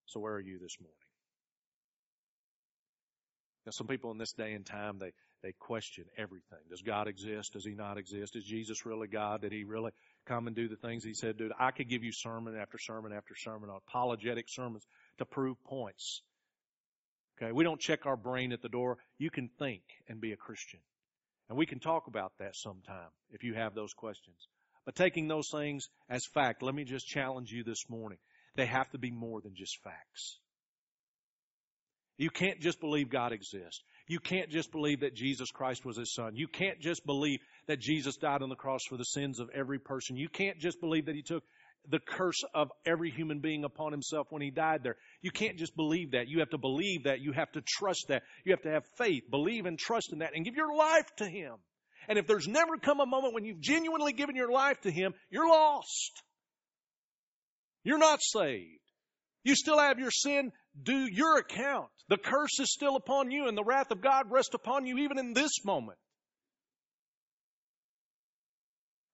So 0.07 0.21
where 0.21 0.35
are 0.35 0.41
you 0.41 0.59
this 0.59 0.77
morning? 0.81 1.00
Now, 3.67 3.73
some 3.73 3.87
people 3.87 4.11
in 4.11 4.19
this 4.19 4.33
day 4.33 4.53
and 4.53 4.65
time, 4.65 4.99
they, 4.99 5.13
they 5.43 5.53
question 5.53 6.05
everything. 6.17 6.59
Does 6.71 6.83
God 6.83 7.09
exist? 7.09 7.53
Does 7.53 7.65
He 7.65 7.75
not 7.75 7.99
exist? 7.99 8.37
Is 8.37 8.45
Jesus 8.45 8.87
really 8.87 9.07
God? 9.07 9.43
Did 9.43 9.53
He 9.53 9.65
really 9.65 9.93
come 10.27 10.47
and 10.47 10.57
do 10.57 10.69
the 10.69 10.77
things 10.77 11.05
He 11.05 11.15
said 11.15 11.37
do? 11.37 11.51
I 11.59 11.71
could 11.71 11.89
give 11.89 12.03
you 12.03 12.13
sermon 12.13 12.57
after 12.57 12.79
sermon 12.79 13.13
after 13.13 13.35
sermon, 13.37 13.71
apologetic 13.71 14.47
sermons 14.49 14.87
to 15.19 15.25
prove 15.27 15.63
points. 15.65 16.23
Okay, 17.41 17.53
we 17.53 17.65
don't 17.65 17.81
check 17.81 18.07
our 18.07 18.17
brain 18.17 18.53
at 18.53 18.63
the 18.63 18.69
door. 18.69 18.99
You 19.19 19.31
can 19.31 19.49
think 19.59 19.83
and 20.09 20.21
be 20.21 20.33
a 20.33 20.37
Christian. 20.37 20.81
And 21.49 21.59
we 21.59 21.67
can 21.67 21.81
talk 21.81 22.07
about 22.07 22.33
that 22.39 22.55
sometime 22.55 23.11
if 23.31 23.43
you 23.45 23.55
have 23.55 23.75
those 23.75 23.93
questions. 23.93 24.37
But 24.85 24.95
taking 24.95 25.29
those 25.29 25.49
things 25.51 25.89
as 26.09 26.25
fact, 26.25 26.63
let 26.63 26.75
me 26.75 26.85
just 26.85 27.07
challenge 27.07 27.51
you 27.51 27.65
this 27.65 27.89
morning. 27.89 28.19
They 28.57 28.67
have 28.67 28.91
to 28.91 28.99
be 28.99 29.11
more 29.11 29.41
than 29.41 29.55
just 29.55 29.79
facts. 29.83 30.39
You 32.21 32.29
can't 32.29 32.61
just 32.61 32.81
believe 32.81 33.09
God 33.09 33.33
exists. 33.33 33.83
You 34.07 34.21
can't 34.21 34.51
just 34.51 34.71
believe 34.73 35.01
that 35.01 35.15
Jesus 35.15 35.51
Christ 35.51 35.87
was 35.87 35.97
His 35.97 36.13
Son. 36.13 36.37
You 36.37 36.49
can't 36.49 36.79
just 36.79 37.07
believe 37.07 37.41
that 37.67 37.81
Jesus 37.81 38.19
died 38.19 38.43
on 38.43 38.51
the 38.51 38.57
cross 38.57 38.83
for 38.87 38.99
the 38.99 39.05
sins 39.05 39.41
of 39.41 39.49
every 39.55 39.79
person. 39.79 40.19
You 40.19 40.29
can't 40.29 40.59
just 40.59 40.83
believe 40.83 41.07
that 41.07 41.15
He 41.15 41.23
took 41.23 41.43
the 41.89 41.99
curse 41.99 42.43
of 42.53 42.69
every 42.85 43.11
human 43.11 43.41
being 43.41 43.65
upon 43.65 43.93
Himself 43.93 44.27
when 44.29 44.43
He 44.43 44.51
died 44.51 44.83
there. 44.83 44.97
You 45.23 45.31
can't 45.31 45.57
just 45.57 45.75
believe 45.75 46.11
that. 46.11 46.29
You 46.29 46.41
have 46.41 46.51
to 46.51 46.59
believe 46.59 47.05
that. 47.05 47.21
You 47.21 47.33
have 47.33 47.51
to 47.53 47.63
trust 47.67 48.09
that. 48.09 48.23
You 48.45 48.53
have 48.53 48.63
to 48.65 48.71
have 48.71 48.85
faith, 48.99 49.23
believe 49.31 49.65
and 49.65 49.79
trust 49.79 50.13
in 50.13 50.19
that, 50.19 50.33
and 50.35 50.45
give 50.45 50.57
your 50.57 50.77
life 50.77 51.09
to 51.17 51.25
Him. 51.25 51.55
And 52.07 52.19
if 52.19 52.27
there's 52.27 52.47
never 52.47 52.77
come 52.77 53.01
a 53.01 53.07
moment 53.07 53.33
when 53.33 53.47
you've 53.47 53.63
genuinely 53.63 54.13
given 54.13 54.37
your 54.37 54.53
life 54.53 54.79
to 54.83 54.91
Him, 54.91 55.15
you're 55.31 55.49
lost. 55.49 56.23
You're 57.83 57.97
not 57.97 58.19
saved. 58.21 58.77
You 59.43 59.55
still 59.55 59.79
have 59.79 59.99
your 59.99 60.11
sin 60.11 60.53
due 60.81 61.07
your 61.11 61.39
account. 61.39 61.89
The 62.09 62.19
curse 62.19 62.59
is 62.61 62.73
still 62.73 62.97
upon 62.97 63.31
you 63.31 63.49
and 63.49 63.57
the 63.57 63.65
wrath 63.65 63.91
of 63.91 64.01
God 64.01 64.31
rests 64.31 64.55
upon 64.55 64.87
you 64.87 64.99
even 64.99 65.19
in 65.19 65.33
this 65.33 65.65
moment. 65.65 65.99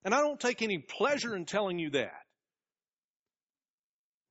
And 0.04 0.14
I 0.14 0.20
don't 0.20 0.40
take 0.40 0.62
any 0.62 0.78
pleasure 0.78 1.34
in 1.34 1.46
telling 1.46 1.78
you 1.78 1.90
that. 1.90 2.22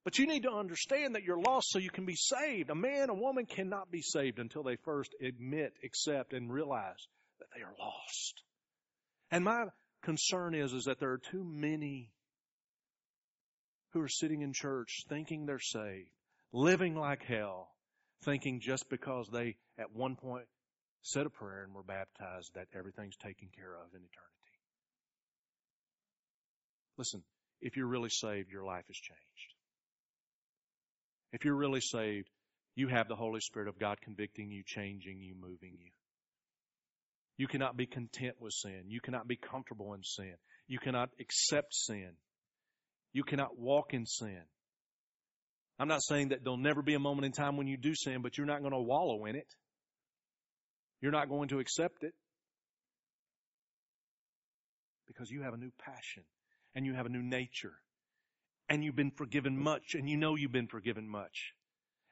But 0.06 0.20
you 0.20 0.28
need 0.28 0.44
to 0.44 0.52
understand 0.52 1.16
that 1.16 1.24
you're 1.24 1.42
lost 1.42 1.72
so 1.72 1.80
you 1.80 1.90
can 1.90 2.06
be 2.06 2.16
saved. 2.16 2.70
A 2.70 2.76
man, 2.76 3.10
a 3.10 3.14
woman 3.14 3.46
cannot 3.46 3.92
be 3.92 4.02
saved 4.02 4.38
until 4.38 4.64
they 4.64 4.78
first 4.86 5.14
admit, 5.20 5.74
accept, 5.84 6.32
and 6.32 6.54
realize 6.54 7.08
that 7.40 7.48
they 7.56 7.64
are 7.64 7.74
lost. 7.80 8.42
And 9.32 9.44
my 9.44 9.66
concern 10.04 10.54
is, 10.54 10.74
is 10.74 10.84
that 10.86 11.00
there 11.00 11.12
are 11.12 11.22
too 11.32 11.44
many 11.44 12.12
who 13.94 14.02
are 14.02 14.08
sitting 14.08 14.42
in 14.42 14.54
church 14.54 15.06
thinking 15.10 15.46
they're 15.46 15.60
saved, 15.60 16.10
living 16.54 16.96
like 16.96 17.24
hell, 17.24 17.70
thinking 18.24 18.60
just 18.62 18.90
because 18.90 19.28
they 19.32 19.56
at 19.78 19.94
one 19.94 20.16
point 20.16 20.46
said 21.02 21.26
a 21.26 21.30
prayer 21.30 21.64
and 21.64 21.74
were 21.74 21.84
baptized 21.84 22.52
that 22.56 22.68
everything's 22.74 23.18
taken 23.18 23.50
care 23.56 23.74
of 23.76 23.94
in 23.94 24.00
eternity. 24.00 24.36
Listen, 26.98 27.24
if 27.62 27.78
you're 27.78 27.88
really 27.88 28.10
saved, 28.10 28.52
your 28.52 28.64
life 28.64 28.86
has 28.88 28.96
changed. 28.96 29.54
If 31.34 31.46
you're 31.46 31.56
really 31.56 31.82
saved, 31.82 32.30
you 32.76 32.88
have 32.88 33.08
the 33.08 33.16
Holy 33.16 33.40
Spirit 33.40 33.68
of 33.68 33.80
God 33.80 34.02
convicting 34.02 34.52
you, 34.52 34.64
changing 34.66 35.20
you, 35.20 35.36
moving 35.36 35.78
you. 35.78 35.92
You 37.38 37.48
cannot 37.48 37.76
be 37.76 37.86
content 37.86 38.36
with 38.40 38.54
sin. 38.54 38.84
You 38.88 39.02
cannot 39.02 39.28
be 39.28 39.36
comfortable 39.36 39.94
in 39.94 40.04
sin. 40.04 40.36
You 40.68 40.80
cannot 40.80 41.10
accept 41.20 41.74
sin. 41.74 42.14
You 43.14 43.24
cannot 43.24 43.58
walk 43.58 43.94
in 43.94 44.06
sin. 44.06 44.42
I'm 45.78 45.88
not 45.88 46.04
saying 46.04 46.30
that 46.30 46.44
there'll 46.44 46.58
never 46.58 46.82
be 46.82 46.94
a 46.94 47.00
moment 47.00 47.26
in 47.26 47.32
time 47.32 47.58
when 47.58 47.68
you 47.68 47.78
do 47.78 47.94
sin, 47.96 48.22
but 48.22 48.38
you're 48.38 48.48
not 48.48 48.62
going 48.62 48.72
to 48.74 48.80
wallow 48.80 49.26
in 49.26 49.36
it. 49.36 49.48
You're 51.02 51.12
not 51.12 51.30
going 51.30 51.50
to 51.50 51.60
accept 51.60 52.04
it 52.04 52.14
because 55.08 55.30
you 55.30 55.42
have 55.42 55.54
a 55.54 55.58
new 55.58 55.72
passion 55.80 56.24
and 56.74 56.86
you 56.86 56.94
have 56.94 57.06
a 57.06 57.10
new 57.10 57.22
nature 57.22 57.74
and 58.70 58.84
you've 58.84 58.96
been 58.96 59.12
forgiven 59.12 59.58
much 59.58 59.94
and 59.94 60.10
you 60.10 60.18
know 60.18 60.36
you've 60.36 60.52
been 60.52 60.68
forgiven 60.68 61.08
much. 61.08 61.54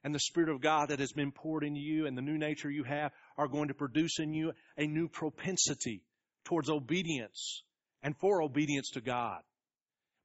And 0.04 0.14
the 0.14 0.20
Spirit 0.20 0.50
of 0.50 0.62
God 0.62 0.90
that 0.90 1.00
has 1.00 1.14
been 1.14 1.32
poured 1.32 1.64
into 1.64 1.80
you 1.80 2.06
and 2.06 2.18
the 2.18 2.22
new 2.22 2.38
nature 2.38 2.70
you 2.70 2.84
have 2.84 3.12
are 3.38 3.48
going 3.48 3.70
to 3.70 3.74
produce 3.74 4.20
in 4.20 4.34
you 4.34 4.52
a 4.78 4.86
new 4.86 5.08
propensity 5.08 6.04
towards 6.44 6.70
obedience 6.70 7.64
and 8.02 8.16
for 8.18 8.42
obedience 8.42 8.92
to 8.92 9.02
God. 9.02 9.40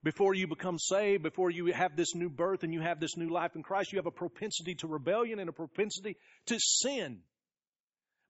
Before 0.05 0.33
you 0.33 0.47
become 0.47 0.79
saved, 0.79 1.25
before 1.25 1.51
you 1.51 1.67
have 1.73 1.97
this 1.97 2.15
new 2.15 2.31
birth 2.31 2.63
and 2.63 2.73
you 2.73 2.81
have 2.81 3.01
this 3.01 3.17
new 3.17 3.31
life 3.31 3.57
in 3.57 3.63
Christ, 3.63 3.93
you 3.93 3.99
have 3.99 4.07
a 4.07 4.13
propensity 4.13 4.77
to 4.77 4.87
rebellion 4.87 5.41
and 5.41 5.49
a 5.49 5.53
propensity 5.53 6.17
to 6.47 6.59
sin. 6.59 7.19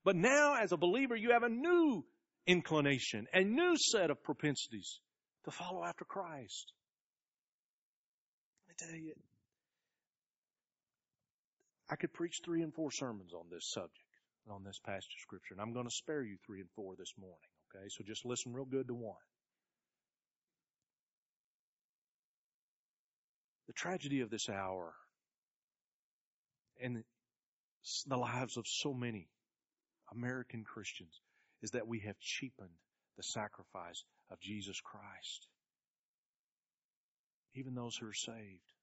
But 0.03 0.15
now, 0.15 0.55
as 0.61 0.71
a 0.71 0.77
believer, 0.77 1.15
you 1.15 1.31
have 1.31 1.43
a 1.43 1.49
new 1.49 2.03
inclination, 2.47 3.27
a 3.33 3.43
new 3.43 3.75
set 3.77 4.09
of 4.09 4.23
propensities 4.23 4.99
to 5.45 5.51
follow 5.51 5.83
after 5.83 6.05
Christ. 6.05 6.73
Let 8.67 8.69
me 8.69 8.91
tell 8.91 8.99
you, 8.99 9.13
I 11.91 11.95
could 11.95 12.13
preach 12.13 12.39
three 12.43 12.63
and 12.63 12.73
four 12.73 12.91
sermons 12.91 13.33
on 13.33 13.45
this 13.51 13.69
subject, 13.69 13.93
on 14.49 14.63
this 14.63 14.79
passage 14.83 15.13
of 15.17 15.21
Scripture, 15.21 15.53
and 15.53 15.61
I'm 15.61 15.73
going 15.73 15.85
to 15.87 15.95
spare 15.95 16.23
you 16.23 16.37
three 16.45 16.61
and 16.61 16.69
four 16.75 16.95
this 16.97 17.13
morning, 17.19 17.37
okay? 17.69 17.85
So 17.89 18.03
just 18.07 18.25
listen 18.25 18.53
real 18.53 18.65
good 18.65 18.87
to 18.87 18.95
one. 18.95 19.28
The 23.69 23.73
tragedy 23.73 24.21
of 24.21 24.31
this 24.31 24.49
hour 24.49 24.95
and 26.81 27.03
the 28.07 28.17
lives 28.17 28.57
of 28.57 28.65
so 28.65 28.95
many 28.95 29.29
American 30.11 30.63
Christians 30.63 31.21
is 31.61 31.69
that 31.71 31.87
we 31.87 31.99
have 31.99 32.17
cheapened 32.19 32.73
the 33.15 33.21
sacrifice 33.21 34.03
of 34.31 34.39
Jesus 34.39 34.81
Christ. 34.81 35.47
Even 37.53 37.75
those 37.75 37.95
who 37.95 38.07
are 38.07 38.13
saved. 38.13 38.73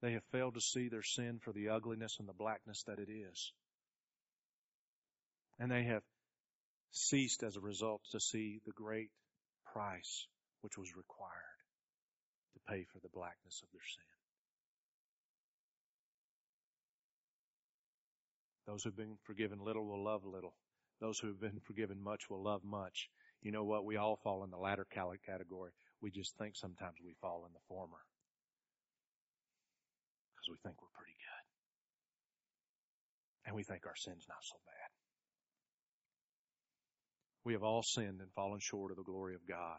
They 0.00 0.12
have 0.12 0.22
failed 0.30 0.54
to 0.54 0.60
see 0.60 0.90
their 0.90 1.02
sin 1.02 1.40
for 1.42 1.52
the 1.52 1.70
ugliness 1.70 2.18
and 2.20 2.28
the 2.28 2.34
blackness 2.34 2.84
that 2.84 3.00
it 3.00 3.10
is. 3.10 3.52
And 5.58 5.72
they 5.72 5.82
have 5.82 6.04
ceased 6.92 7.42
as 7.42 7.56
a 7.56 7.60
result 7.60 8.02
to 8.12 8.20
see 8.20 8.60
the 8.64 8.72
great 8.76 9.10
price 9.72 10.28
which 10.60 10.78
was 10.78 10.94
required 10.94 11.49
pay 12.68 12.84
for 12.92 12.98
the 13.00 13.08
blackness 13.12 13.62
of 13.62 13.68
their 13.72 13.84
sin. 13.84 14.04
Those 18.66 18.84
who've 18.84 18.96
been 18.96 19.16
forgiven 19.24 19.58
little 19.58 19.86
will 19.86 20.04
love 20.04 20.24
little. 20.24 20.54
Those 21.00 21.18
who 21.18 21.28
have 21.28 21.40
been 21.40 21.60
forgiven 21.66 22.02
much 22.02 22.30
will 22.30 22.42
love 22.42 22.62
much. 22.62 23.08
You 23.42 23.52
know 23.52 23.64
what? 23.64 23.84
We 23.84 23.96
all 23.96 24.16
fall 24.22 24.44
in 24.44 24.50
the 24.50 24.58
latter 24.58 24.86
category. 24.92 25.72
We 26.00 26.10
just 26.10 26.36
think 26.36 26.56
sometimes 26.56 26.96
we 27.04 27.14
fall 27.20 27.44
in 27.46 27.52
the 27.52 27.66
former. 27.68 27.98
Because 30.34 30.48
we 30.50 30.58
think 30.62 30.80
we're 30.80 30.96
pretty 30.96 31.16
good. 31.16 31.44
And 33.46 33.56
we 33.56 33.64
think 33.64 33.86
our 33.86 33.96
sin's 33.96 34.26
not 34.28 34.42
so 34.42 34.56
bad. 34.66 34.90
We 37.44 37.54
have 37.54 37.62
all 37.62 37.82
sinned 37.82 38.20
and 38.20 38.30
fallen 38.36 38.60
short 38.60 38.90
of 38.90 38.98
the 38.98 39.02
glory 39.02 39.34
of 39.34 39.46
God. 39.48 39.78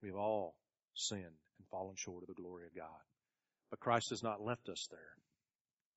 We 0.00 0.08
have 0.08 0.16
all 0.16 0.54
sinned 0.94 1.22
and 1.24 1.68
fallen 1.70 1.94
short 1.96 2.22
of 2.22 2.28
the 2.28 2.40
glory 2.40 2.66
of 2.66 2.74
God. 2.76 3.02
But 3.70 3.80
Christ 3.80 4.10
has 4.10 4.22
not 4.22 4.40
left 4.40 4.68
us 4.68 4.86
there. 4.90 5.00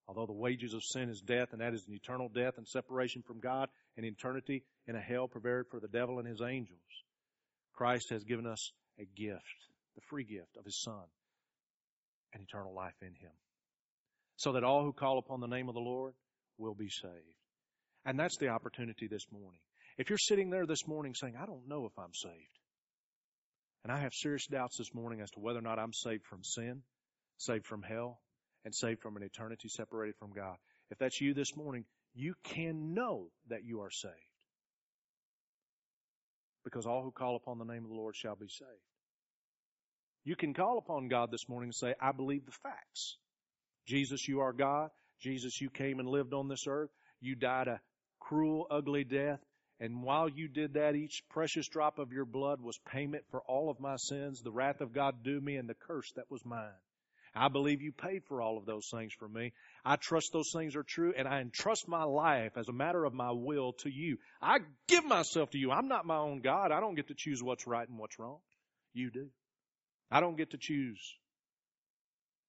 Although 0.08 0.26
the 0.26 0.34
wages 0.34 0.74
of 0.74 0.84
sin 0.84 1.10
is 1.10 1.22
death, 1.22 1.50
and 1.52 1.62
that 1.62 1.74
is 1.74 1.86
an 1.88 1.94
eternal 1.94 2.30
death 2.30 2.54
and 2.58 2.68
separation 2.68 3.24
from 3.24 3.40
God 3.40 3.70
and 3.98 4.06
eternity 4.06 4.64
in 4.88 4.96
a 4.96 5.02
hell 5.02 5.28
prepared 5.28 5.68
for 5.70 5.80
the 5.80 5.88
devil 5.90 6.20
and 6.20 6.28
his 6.28 6.42
angels, 6.42 6.80
Christ 7.74 8.10
has 8.12 8.24
given 8.24 8.48
us 8.48 8.72
a 9.00 9.06
gift, 9.20 9.44
the 9.96 10.02
free 10.10 10.24
gift 10.24 10.56
of 10.58 10.66
his 10.66 10.82
Son, 10.82 11.04
and 12.34 12.42
eternal 12.42 12.74
life 12.74 12.96
in 13.02 13.10
him. 13.10 13.32
So 14.38 14.54
that 14.54 14.64
all 14.64 14.84
who 14.84 14.94
call 14.94 15.18
upon 15.18 15.42
the 15.42 15.48
name 15.48 15.68
of 15.68 15.76
the 15.76 15.82
Lord 15.82 16.14
will 16.58 16.76
be 16.76 16.90
saved. 16.90 17.14
And 18.06 18.18
that's 18.18 18.38
the 18.38 18.50
opportunity 18.50 19.08
this 19.08 19.26
morning. 19.32 19.60
If 19.98 20.10
you're 20.10 20.18
sitting 20.18 20.50
there 20.50 20.66
this 20.66 20.88
morning 20.88 21.14
saying, 21.16 21.36
I 21.36 21.46
don't 21.46 21.68
know 21.68 21.86
if 21.86 21.98
I'm 22.00 22.14
saved, 22.14 22.60
and 23.88 23.95
I 23.95 24.02
have 24.02 24.13
serious 24.13 24.45
doubts 24.47 24.76
this 24.76 24.93
morning 24.93 25.21
as 25.21 25.32
to 25.32 25.39
whether 25.39 25.60
or 25.60 25.62
not 25.62 25.80
I'm 25.80 25.93
saved 25.93 26.26
from 26.26 26.43
sin, 26.43 26.82
saved 27.38 27.65
from 27.65 27.82
hell, 27.82 28.19
and 28.65 28.76
saved 28.76 29.02
from 29.02 29.15
an 29.15 29.23
eternity 29.23 29.69
separated 29.69 30.15
from 30.17 30.34
God. 30.34 30.58
If 30.91 30.97
that's 30.97 31.21
you 31.21 31.34
this 31.34 31.56
morning, 31.56 31.86
you 32.13 32.34
can 32.43 32.93
know 32.93 33.28
that 33.47 33.63
you 33.63 33.80
are 33.80 33.89
saved. 33.89 34.13
Because 36.65 36.86
all 36.86 37.02
who 37.02 37.12
call 37.12 37.38
upon 37.38 37.60
the 37.60 37.63
name 37.63 37.86
of 37.86 37.89
the 37.89 37.95
Lord 37.95 38.17
shall 38.17 38.36
be 38.36 38.50
saved. 38.50 38.69
You 40.26 40.36
can 40.36 40.54
call 40.54 40.80
upon 40.80 41.08
God 41.08 41.32
this 41.32 41.47
morning 41.47 41.69
and 41.69 41.76
say, 41.76 41.93
I 42.02 42.12
believe 42.12 42.45
the 42.45 42.52
facts. 42.52 43.15
Jesus, 43.86 44.28
you 44.28 44.41
are 44.41 44.52
God. 44.52 44.89
Jesus, 45.21 45.62
you 45.62 45.69
came 45.69 46.00
and 46.00 46.10
lived 46.10 46.34
on 46.34 46.50
this 46.50 46.65
earth. 46.67 46.89
You 47.21 47.36
died 47.36 47.69
a 47.69 47.80
cruel, 48.19 48.67
ugly 48.69 49.06
death. 49.06 49.39
And 49.80 50.02
while 50.02 50.28
you 50.28 50.48
did 50.48 50.74
that, 50.74 50.96
each 50.96 51.24
precious 51.30 51.68
drop 51.68 52.00
of 52.00 52.12
your 52.12 52.26
blood 52.26 52.62
was 52.62 52.80
payment 52.92 53.24
for 53.30 53.42
all 53.42 53.70
of 53.70 53.80
my 53.80 53.96
sins, 53.98 54.42
the 54.42 54.52
wrath 54.52 54.82
of 54.82 54.94
God 54.94 55.24
due 55.24 55.40
me, 55.40 55.56
and 55.56 55.70
the 55.70 55.76
curse 55.76 56.12
that 56.16 56.32
was 56.32 56.44
mine. 56.44 56.74
I 57.36 57.50
believe 57.50 57.82
you 57.82 57.92
paid 57.92 58.24
for 58.28 58.42
all 58.42 58.58
of 58.58 58.66
those 58.66 58.90
things 58.90 59.13
for 59.13 59.28
me. 59.28 59.54
I 59.86 59.96
trust 59.96 60.34
those 60.34 60.52
things 60.52 60.76
are 60.76 60.84
true 60.84 61.13
and 61.16 61.28
I 61.28 61.42
entrust 61.42 61.88
my 61.88 62.04
life 62.04 62.54
as 62.58 62.68
a 62.68 62.74
matter 62.74 63.06
of 63.06 63.13
my 63.13 63.32
will 63.32 63.74
to 63.84 63.90
you. 63.90 64.18
I 64.42 64.58
give 64.88 65.06
myself 65.06 65.52
to 65.52 65.58
you. 65.60 65.72
I'm 65.72 65.88
not 65.88 66.06
my 66.06 66.18
own 66.18 66.42
God. 66.42 66.72
I 66.72 66.80
don't 66.80 66.96
get 66.96 67.10
to 67.10 67.13
choose 67.16 67.44
what's 67.44 67.68
right 67.68 67.88
and 67.88 68.00
what's 68.00 68.18
wrong. 68.18 68.40
You 68.94 69.12
do. 69.12 69.28
I 70.10 70.20
don't 70.20 70.38
get 70.38 70.52
to 70.52 70.58
choose 70.58 71.00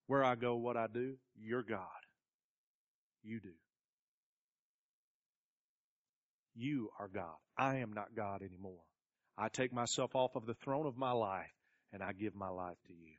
where 0.07 0.25
I 0.25 0.37
go, 0.37 0.57
what 0.57 0.77
I 0.77 0.87
do. 0.87 1.17
You're 1.39 1.63
God. 1.63 1.87
You 3.23 3.41
do. 3.41 3.53
You 6.59 6.91
are 6.99 7.07
God. 7.07 7.37
I 7.57 7.77
am 7.77 7.93
not 7.93 8.17
God 8.17 8.43
anymore. 8.43 8.83
I 9.39 9.49
take 9.49 9.73
myself 9.73 10.17
off 10.17 10.35
of 10.35 10.45
the 10.45 10.57
throne 10.65 10.87
of 10.87 10.97
my 10.97 11.13
life 11.13 11.47
and 11.93 12.03
I 12.03 12.13
give 12.13 12.35
my 12.35 12.49
life 12.49 12.77
to 12.89 12.93
you. 12.93 13.15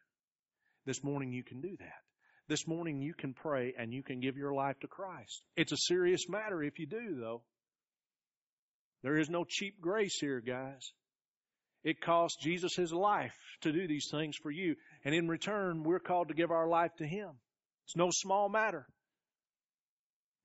This 0.85 1.01
morning 1.05 1.31
you 1.31 1.43
can 1.43 1.61
do 1.61 1.77
that. 1.79 2.01
This 2.49 2.67
morning 2.67 2.99
you 2.99 3.13
can 3.13 3.33
pray 3.33 3.73
and 3.79 3.93
you 3.93 4.03
can 4.03 4.19
give 4.19 4.35
your 4.35 4.53
life 4.53 4.77
to 4.81 4.87
Christ. 4.87 5.41
It's 5.55 5.71
a 5.71 5.77
serious 5.77 6.27
matter 6.27 6.61
if 6.61 6.79
you 6.79 6.85
do 6.85 7.15
though. 7.17 7.43
There 9.03 9.17
is 9.17 9.29
no 9.29 9.45
cheap 9.47 9.79
grace 9.79 10.17
here, 10.19 10.41
guys. 10.41 10.91
It 11.85 12.01
cost 12.01 12.41
Jesus 12.41 12.75
his 12.75 12.91
life 12.91 13.37
to 13.61 13.71
do 13.71 13.87
these 13.87 14.09
things 14.11 14.35
for 14.43 14.51
you. 14.51 14.75
And 15.05 15.15
in 15.15 15.29
return, 15.29 15.83
we're 15.83 16.01
called 16.01 16.27
to 16.27 16.33
give 16.33 16.51
our 16.51 16.67
life 16.67 16.91
to 16.97 17.07
him. 17.07 17.29
It's 17.85 17.95
no 17.95 18.09
small 18.11 18.49
matter. 18.49 18.85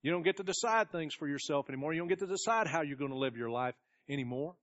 You 0.05 0.11
don't 0.11 0.23
get 0.23 0.37
to 0.37 0.43
decide 0.43 0.93
things 0.93 1.15
for 1.15 1.27
yourself 1.27 1.71
anymore. 1.71 1.95
You 1.95 2.01
don't 2.01 2.09
get 2.09 2.19
to 2.19 2.27
decide 2.27 2.67
how 2.67 2.83
you're 2.83 2.99
going 2.99 3.11
to 3.11 3.17
live 3.17 3.39
your 3.39 3.49
life 3.49 3.75
anymore 4.07 4.55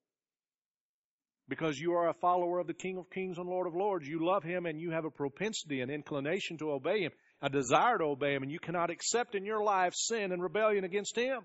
because 1.49 1.80
you 1.80 1.93
are 1.93 2.10
a 2.10 2.13
follower 2.13 2.60
of 2.60 2.67
the 2.67 2.75
King 2.75 2.99
of 2.99 3.10
Kings 3.10 3.39
and 3.39 3.49
Lord 3.49 3.65
of 3.65 3.73
Lords. 3.73 4.08
You 4.08 4.23
love 4.23 4.43
Him 4.43 4.67
and 4.67 4.80
you 4.80 4.91
have 4.91 5.04
a 5.04 5.10
propensity, 5.10 5.82
an 5.82 5.89
inclination 5.89 6.60
to 6.60 6.71
obey 6.71 7.01
Him, 7.01 7.12
a 7.41 7.49
desire 7.49 7.97
to 7.97 8.04
obey 8.04 8.36
Him, 8.36 8.43
and 8.43 8.51
you 8.51 8.60
cannot 8.60 8.91
accept 8.91 9.34
in 9.34 9.43
your 9.43 9.63
life 9.63 9.95
sin 9.95 10.32
and 10.32 10.43
rebellion 10.43 10.84
against 10.84 11.17
Him. 11.17 11.39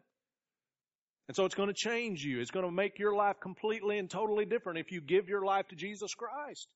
And 1.28 1.34
so 1.34 1.46
it's 1.46 1.54
going 1.54 1.70
to 1.70 1.74
change 1.74 2.22
you. 2.22 2.40
It's 2.40 2.50
going 2.50 2.66
to 2.66 2.70
make 2.70 2.98
your 2.98 3.14
life 3.14 3.36
completely 3.40 3.96
and 3.96 4.10
totally 4.10 4.44
different 4.44 4.78
if 4.78 4.92
you 4.92 5.00
give 5.00 5.26
your 5.26 5.42
life 5.42 5.68
to 5.68 5.74
Jesus 5.74 6.12
Christ. 6.12 6.68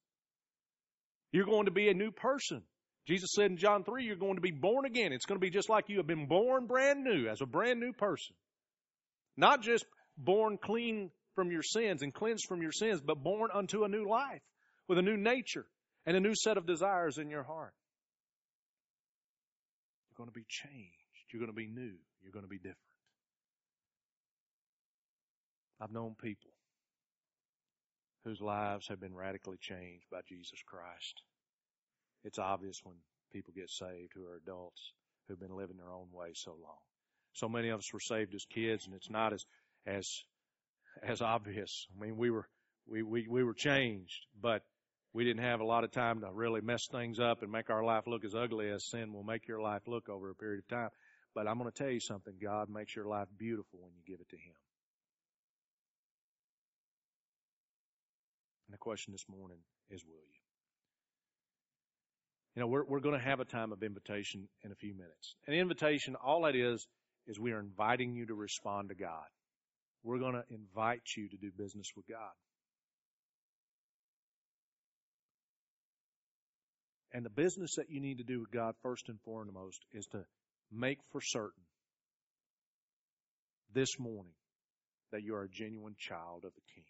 You're 1.32 1.44
going 1.44 1.66
to 1.66 1.70
be 1.70 1.90
a 1.90 1.94
new 1.94 2.12
person. 2.12 2.62
Jesus 3.06 3.30
said 3.34 3.50
in 3.50 3.56
John 3.56 3.82
3, 3.84 4.04
you're 4.04 4.16
going 4.16 4.36
to 4.36 4.40
be 4.40 4.50
born 4.50 4.84
again. 4.84 5.12
It's 5.12 5.24
going 5.24 5.40
to 5.40 5.44
be 5.44 5.50
just 5.50 5.68
like 5.68 5.88
you 5.88 5.96
have 5.98 6.06
been 6.06 6.26
born 6.26 6.66
brand 6.66 7.02
new 7.02 7.28
as 7.28 7.40
a 7.40 7.46
brand 7.46 7.80
new 7.80 7.92
person. 7.92 8.34
Not 9.36 9.62
just 9.62 9.84
born 10.16 10.58
clean 10.62 11.10
from 11.34 11.50
your 11.50 11.62
sins 11.62 12.02
and 12.02 12.12
cleansed 12.12 12.46
from 12.46 12.62
your 12.62 12.72
sins, 12.72 13.00
but 13.00 13.22
born 13.22 13.50
unto 13.52 13.84
a 13.84 13.88
new 13.88 14.08
life 14.08 14.42
with 14.86 14.98
a 14.98 15.02
new 15.02 15.16
nature 15.16 15.66
and 16.06 16.16
a 16.16 16.20
new 16.20 16.34
set 16.34 16.56
of 16.56 16.66
desires 16.66 17.18
in 17.18 17.30
your 17.30 17.42
heart. 17.42 17.74
You're 20.08 20.24
going 20.24 20.30
to 20.30 20.38
be 20.38 20.46
changed. 20.48 20.94
You're 21.32 21.40
going 21.40 21.52
to 21.52 21.56
be 21.56 21.68
new. 21.68 21.94
You're 22.22 22.32
going 22.32 22.44
to 22.44 22.48
be 22.48 22.58
different. 22.58 22.76
I've 25.80 25.92
known 25.92 26.14
people 26.20 26.50
whose 28.24 28.40
lives 28.40 28.88
have 28.88 29.00
been 29.00 29.14
radically 29.14 29.56
changed 29.60 30.04
by 30.10 30.20
Jesus 30.28 30.58
Christ. 30.66 31.22
It's 32.24 32.38
obvious 32.38 32.80
when 32.84 32.96
people 33.32 33.52
get 33.54 33.70
saved 33.70 34.12
who 34.14 34.26
are 34.26 34.36
adults 34.36 34.92
who've 35.28 35.40
been 35.40 35.56
living 35.56 35.76
their 35.76 35.92
own 35.92 36.08
way 36.12 36.30
so 36.34 36.50
long. 36.50 36.78
So 37.32 37.48
many 37.48 37.68
of 37.68 37.78
us 37.78 37.92
were 37.92 38.00
saved 38.00 38.34
as 38.34 38.44
kids 38.44 38.86
and 38.86 38.94
it's 38.94 39.10
not 39.10 39.32
as, 39.32 39.44
as, 39.86 40.24
as 41.02 41.22
obvious. 41.22 41.86
I 41.96 42.04
mean, 42.04 42.16
we 42.16 42.30
were, 42.30 42.48
we, 42.88 43.02
we, 43.02 43.26
we 43.28 43.44
were 43.44 43.54
changed, 43.54 44.26
but 44.40 44.62
we 45.12 45.24
didn't 45.24 45.44
have 45.44 45.60
a 45.60 45.64
lot 45.64 45.84
of 45.84 45.90
time 45.90 46.20
to 46.20 46.30
really 46.32 46.60
mess 46.60 46.86
things 46.90 47.18
up 47.18 47.42
and 47.42 47.50
make 47.50 47.70
our 47.70 47.84
life 47.84 48.06
look 48.06 48.24
as 48.24 48.34
ugly 48.34 48.70
as 48.70 48.84
sin 48.84 49.12
will 49.12 49.24
make 49.24 49.48
your 49.48 49.60
life 49.60 49.82
look 49.86 50.08
over 50.08 50.30
a 50.30 50.34
period 50.34 50.60
of 50.60 50.68
time. 50.68 50.90
But 51.34 51.46
I'm 51.46 51.58
going 51.58 51.70
to 51.70 51.76
tell 51.76 51.90
you 51.90 52.00
something. 52.00 52.34
God 52.40 52.68
makes 52.68 52.94
your 52.94 53.06
life 53.06 53.28
beautiful 53.38 53.80
when 53.80 53.92
you 53.94 54.02
give 54.06 54.20
it 54.20 54.28
to 54.30 54.36
Him. 54.36 54.54
And 58.66 58.74
the 58.74 58.78
question 58.78 59.12
this 59.12 59.26
morning 59.28 59.58
is, 59.90 60.04
will 60.04 60.14
you? 60.14 60.39
You 62.54 62.60
know, 62.60 62.66
we're, 62.66 62.84
we're 62.84 63.00
going 63.00 63.18
to 63.18 63.24
have 63.24 63.40
a 63.40 63.44
time 63.44 63.72
of 63.72 63.82
invitation 63.82 64.48
in 64.64 64.72
a 64.72 64.74
few 64.74 64.92
minutes. 64.92 65.36
An 65.46 65.54
invitation, 65.54 66.16
all 66.16 66.42
that 66.42 66.56
is, 66.56 66.86
is 67.26 67.38
we 67.38 67.52
are 67.52 67.60
inviting 67.60 68.14
you 68.14 68.26
to 68.26 68.34
respond 68.34 68.88
to 68.88 68.94
God. 68.94 69.26
We're 70.02 70.18
going 70.18 70.34
to 70.34 70.44
invite 70.50 71.02
you 71.16 71.28
to 71.28 71.36
do 71.36 71.50
business 71.56 71.92
with 71.94 72.08
God. 72.08 72.32
And 77.12 77.24
the 77.24 77.30
business 77.30 77.74
that 77.76 77.90
you 77.90 78.00
need 78.00 78.18
to 78.18 78.24
do 78.24 78.40
with 78.40 78.50
God 78.50 78.74
first 78.82 79.08
and 79.08 79.20
foremost 79.24 79.84
is 79.92 80.06
to 80.06 80.24
make 80.72 80.98
for 81.10 81.20
certain 81.20 81.64
this 83.74 83.98
morning 83.98 84.32
that 85.12 85.22
you 85.22 85.34
are 85.34 85.42
a 85.42 85.48
genuine 85.48 85.96
child 85.98 86.44
of 86.44 86.52
the 86.54 86.60
King. 86.74 86.84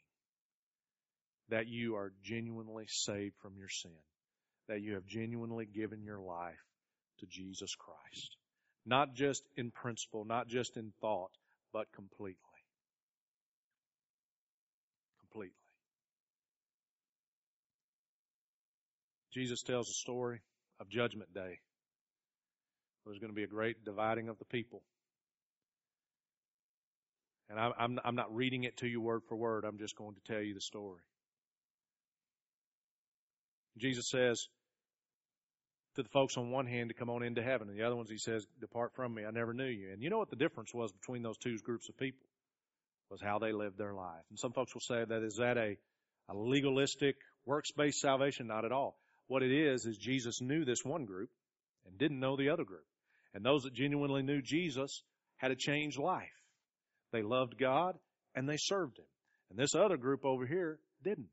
That 1.48 1.66
you 1.66 1.96
are 1.96 2.12
genuinely 2.22 2.84
saved 2.88 3.34
from 3.42 3.56
your 3.56 3.68
sin. 3.68 3.90
That 4.70 4.82
you 4.82 4.94
have 4.94 5.04
genuinely 5.04 5.66
given 5.66 6.04
your 6.04 6.20
life 6.20 6.54
to 7.18 7.26
Jesus 7.26 7.74
Christ. 7.74 8.36
Not 8.86 9.14
just 9.14 9.42
in 9.56 9.72
principle, 9.72 10.24
not 10.24 10.46
just 10.46 10.76
in 10.76 10.92
thought, 11.00 11.32
but 11.72 11.86
completely. 11.92 12.36
Completely. 15.18 15.56
Jesus 19.32 19.62
tells 19.62 19.88
a 19.88 19.94
story 19.94 20.40
of 20.78 20.88
Judgment 20.88 21.34
Day. 21.34 21.58
There's 23.04 23.18
going 23.18 23.32
to 23.32 23.36
be 23.36 23.42
a 23.42 23.48
great 23.48 23.84
dividing 23.84 24.28
of 24.28 24.38
the 24.38 24.44
people. 24.44 24.82
And 27.48 27.58
I'm, 27.58 27.98
I'm 28.04 28.14
not 28.14 28.32
reading 28.32 28.62
it 28.62 28.76
to 28.76 28.86
you 28.86 29.00
word 29.00 29.22
for 29.28 29.34
word. 29.34 29.64
I'm 29.64 29.78
just 29.78 29.96
going 29.96 30.14
to 30.14 30.32
tell 30.32 30.40
you 30.40 30.54
the 30.54 30.60
story. 30.60 31.00
Jesus 33.76 34.08
says 34.08 34.46
to 36.00 36.08
the 36.08 36.12
folks 36.12 36.36
on 36.36 36.50
one 36.50 36.66
hand 36.66 36.88
to 36.88 36.94
come 36.94 37.10
on 37.10 37.22
into 37.22 37.42
heaven, 37.42 37.68
and 37.68 37.78
the 37.78 37.84
other 37.84 37.96
ones 37.96 38.10
he 38.10 38.18
says, 38.18 38.46
Depart 38.60 38.94
from 38.94 39.14
me, 39.14 39.24
I 39.24 39.30
never 39.30 39.52
knew 39.52 39.66
you. 39.66 39.92
And 39.92 40.02
you 40.02 40.10
know 40.10 40.18
what 40.18 40.30
the 40.30 40.36
difference 40.36 40.72
was 40.72 40.90
between 40.92 41.22
those 41.22 41.36
two 41.36 41.58
groups 41.58 41.88
of 41.88 41.96
people? 41.96 42.26
Was 43.10 43.20
how 43.20 43.38
they 43.38 43.52
lived 43.52 43.76
their 43.76 43.92
life. 43.92 44.22
And 44.30 44.38
some 44.38 44.52
folks 44.52 44.72
will 44.72 44.80
say 44.80 45.04
that 45.04 45.22
is 45.22 45.36
that 45.40 45.56
a, 45.56 45.76
a 46.28 46.34
legalistic, 46.34 47.16
works 47.44 47.70
based 47.72 48.00
salvation? 48.00 48.46
Not 48.46 48.64
at 48.64 48.72
all. 48.72 48.96
What 49.26 49.42
it 49.42 49.52
is, 49.52 49.84
is 49.84 49.96
Jesus 49.96 50.40
knew 50.40 50.64
this 50.64 50.84
one 50.84 51.04
group 51.04 51.30
and 51.86 51.98
didn't 51.98 52.20
know 52.20 52.36
the 52.36 52.50
other 52.50 52.64
group. 52.64 52.84
And 53.34 53.44
those 53.44 53.62
that 53.64 53.74
genuinely 53.74 54.22
knew 54.22 54.40
Jesus 54.40 55.02
had 55.36 55.50
a 55.50 55.56
changed 55.56 55.98
life. 55.98 56.28
They 57.12 57.22
loved 57.22 57.58
God 57.58 57.96
and 58.34 58.48
they 58.48 58.56
served 58.58 58.98
Him. 58.98 59.04
And 59.50 59.58
this 59.58 59.74
other 59.74 59.96
group 59.96 60.24
over 60.24 60.46
here 60.46 60.78
didn't. 61.02 61.28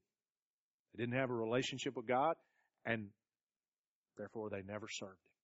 They 0.96 1.04
didn't 1.04 1.20
have 1.20 1.30
a 1.30 1.36
relationship 1.36 1.96
with 1.96 2.08
God 2.08 2.36
and 2.86 3.10
therefore 4.18 4.50
they 4.50 4.64
never 4.64 4.88
served 4.88 5.12
Him. 5.12 5.36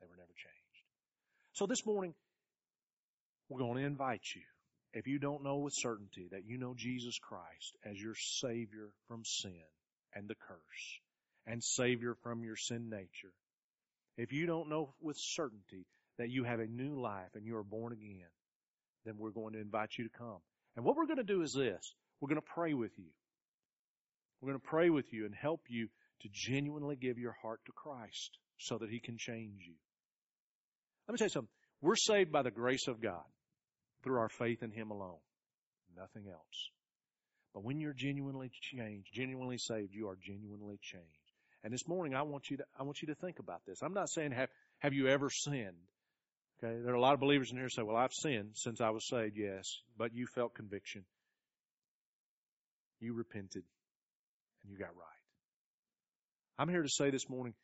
They 0.00 0.06
were 0.06 0.16
never 0.16 0.32
changed. 0.34 0.84
So 1.52 1.66
this 1.66 1.86
morning, 1.86 2.14
we're 3.48 3.60
going 3.60 3.78
to 3.78 3.86
invite 3.86 4.24
you. 4.34 4.42
If 4.92 5.06
you 5.06 5.18
don't 5.18 5.42
know 5.42 5.58
with 5.58 5.74
certainty 5.74 6.28
that 6.30 6.46
you 6.46 6.56
know 6.56 6.74
Jesus 6.76 7.18
Christ 7.18 7.76
as 7.84 8.00
your 8.00 8.14
Savior 8.14 8.90
from 9.08 9.24
sin, 9.24 9.64
and 10.14 10.28
the 10.28 10.34
curse 10.34 11.00
and 11.46 11.62
Savior 11.62 12.16
from 12.22 12.42
your 12.42 12.56
sin 12.56 12.88
nature. 12.88 13.32
If 14.16 14.32
you 14.32 14.46
don't 14.46 14.68
know 14.68 14.94
with 15.00 15.16
certainty 15.18 15.86
that 16.18 16.30
you 16.30 16.44
have 16.44 16.60
a 16.60 16.66
new 16.66 17.00
life 17.00 17.30
and 17.34 17.44
you 17.44 17.56
are 17.56 17.64
born 17.64 17.92
again, 17.92 18.30
then 19.04 19.14
we're 19.18 19.30
going 19.30 19.54
to 19.54 19.60
invite 19.60 19.90
you 19.98 20.04
to 20.04 20.18
come. 20.18 20.38
And 20.76 20.84
what 20.84 20.96
we're 20.96 21.06
going 21.06 21.18
to 21.18 21.24
do 21.24 21.42
is 21.42 21.52
this. 21.52 21.94
We're 22.20 22.28
going 22.28 22.40
to 22.40 22.54
pray 22.54 22.74
with 22.74 22.92
you. 22.96 23.10
We're 24.40 24.50
going 24.50 24.60
to 24.60 24.66
pray 24.66 24.90
with 24.90 25.12
you 25.12 25.26
and 25.26 25.34
help 25.34 25.62
you 25.68 25.88
to 26.22 26.28
genuinely 26.32 26.96
give 26.96 27.18
your 27.18 27.36
heart 27.42 27.60
to 27.66 27.72
Christ 27.72 28.38
so 28.58 28.78
that 28.78 28.90
He 28.90 29.00
can 29.00 29.16
change 29.18 29.62
you. 29.66 29.74
Let 31.08 31.12
me 31.12 31.18
tell 31.18 31.26
you 31.26 31.30
something. 31.30 31.50
We're 31.82 31.96
saved 31.96 32.32
by 32.32 32.42
the 32.42 32.50
grace 32.50 32.88
of 32.88 33.00
God 33.00 33.24
through 34.02 34.18
our 34.18 34.28
faith 34.28 34.62
in 34.62 34.70
Him 34.70 34.90
alone. 34.90 35.18
Nothing 35.96 36.24
else. 36.28 36.70
But 37.52 37.62
when 37.62 37.78
you're 37.78 37.94
genuinely 37.94 38.50
changed, 38.60 39.08
genuinely 39.12 39.58
saved, 39.58 39.94
you 39.94 40.08
are 40.08 40.18
genuinely 40.20 40.78
changed. 40.82 41.06
And 41.62 41.72
this 41.72 41.86
morning, 41.86 42.14
I 42.14 42.22
want 42.22 42.50
you 42.50 42.58
to, 42.58 42.64
I 42.78 42.82
want 42.82 43.00
you 43.00 43.08
to 43.08 43.14
think 43.14 43.38
about 43.38 43.62
this. 43.66 43.80
I'm 43.82 43.94
not 43.94 44.10
saying 44.10 44.32
have, 44.32 44.50
have 44.80 44.92
you 44.92 45.08
ever 45.08 45.30
sinned? 45.30 45.76
Okay. 46.62 46.80
There 46.82 46.92
are 46.92 46.96
a 46.96 47.00
lot 47.00 47.14
of 47.14 47.20
believers 47.20 47.50
in 47.50 47.56
here 47.56 47.64
who 47.64 47.70
say, 47.70 47.82
well, 47.82 47.96
I've 47.96 48.12
sinned 48.12 48.50
since 48.54 48.80
I 48.80 48.90
was 48.90 49.06
saved. 49.08 49.36
Yes. 49.36 49.64
But 49.96 50.14
you 50.14 50.26
felt 50.26 50.54
conviction. 50.54 51.04
You 53.00 53.14
repented 53.14 53.64
and 54.62 54.72
you 54.72 54.78
got 54.78 54.94
right. 54.96 55.13
I'm 56.58 56.68
here 56.68 56.82
to 56.82 56.88
say 56.88 57.10
this 57.10 57.28
morning, 57.28 57.54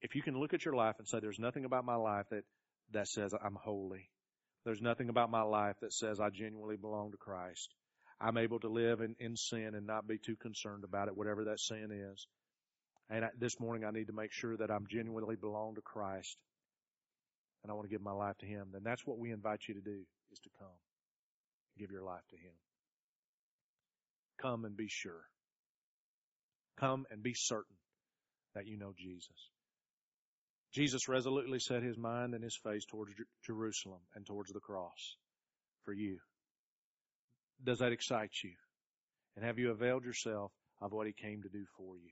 if 0.00 0.14
you 0.14 0.22
can 0.22 0.38
look 0.38 0.54
at 0.54 0.64
your 0.64 0.74
life 0.74 0.96
and 0.98 1.06
say, 1.06 1.20
there's 1.20 1.38
nothing 1.38 1.64
about 1.64 1.84
my 1.84 1.96
life 1.96 2.26
that, 2.30 2.44
that 2.92 3.08
says 3.08 3.32
I'm 3.34 3.56
holy. 3.62 4.08
There's 4.64 4.80
nothing 4.80 5.10
about 5.10 5.30
my 5.30 5.42
life 5.42 5.76
that 5.82 5.92
says 5.92 6.18
I 6.18 6.30
genuinely 6.30 6.76
belong 6.76 7.12
to 7.12 7.18
Christ. 7.18 7.74
I'm 8.20 8.38
able 8.38 8.58
to 8.60 8.68
live 8.68 9.00
in, 9.00 9.14
in 9.20 9.36
sin 9.36 9.72
and 9.74 9.86
not 9.86 10.08
be 10.08 10.18
too 10.18 10.36
concerned 10.36 10.84
about 10.84 11.08
it, 11.08 11.16
whatever 11.16 11.44
that 11.44 11.60
sin 11.60 11.90
is. 11.92 12.26
And 13.10 13.24
I, 13.26 13.28
this 13.38 13.60
morning 13.60 13.84
I 13.84 13.90
need 13.90 14.06
to 14.06 14.14
make 14.14 14.32
sure 14.32 14.56
that 14.56 14.70
I'm 14.70 14.86
genuinely 14.90 15.36
belong 15.36 15.74
to 15.74 15.82
Christ 15.82 16.36
and 17.62 17.70
I 17.70 17.74
want 17.74 17.88
to 17.88 17.92
give 17.92 18.02
my 18.02 18.12
life 18.12 18.38
to 18.38 18.46
Him. 18.46 18.68
Then 18.72 18.82
that's 18.82 19.06
what 19.06 19.18
we 19.18 19.30
invite 19.30 19.60
you 19.68 19.74
to 19.74 19.80
do 19.80 19.98
is 20.32 20.38
to 20.40 20.50
come. 20.58 20.68
Give 21.78 21.90
your 21.90 22.02
life 22.02 22.26
to 22.30 22.36
Him. 22.36 22.54
Come 24.40 24.64
and 24.64 24.76
be 24.76 24.88
sure. 24.88 25.22
Come 26.80 27.04
and 27.10 27.22
be 27.22 27.34
certain 27.34 27.76
that 28.56 28.66
you 28.66 28.76
know 28.76 28.92
Jesus. 28.96 29.50
Jesus 30.72 31.08
resolutely 31.08 31.60
set 31.60 31.82
his 31.82 31.96
mind 31.96 32.34
and 32.34 32.42
his 32.42 32.56
face 32.56 32.84
towards 32.84 33.12
Jerusalem 33.46 34.00
and 34.14 34.26
towards 34.26 34.52
the 34.52 34.60
cross 34.60 35.16
for 35.84 35.92
you. 35.92 36.18
Does 37.62 37.78
that 37.78 37.92
excite 37.92 38.32
you? 38.42 38.52
And 39.36 39.44
have 39.44 39.58
you 39.58 39.70
availed 39.70 40.04
yourself 40.04 40.50
of 40.80 40.92
what 40.92 41.06
He 41.06 41.12
came 41.12 41.42
to 41.42 41.48
do 41.48 41.64
for 41.76 41.96
you? 41.96 42.10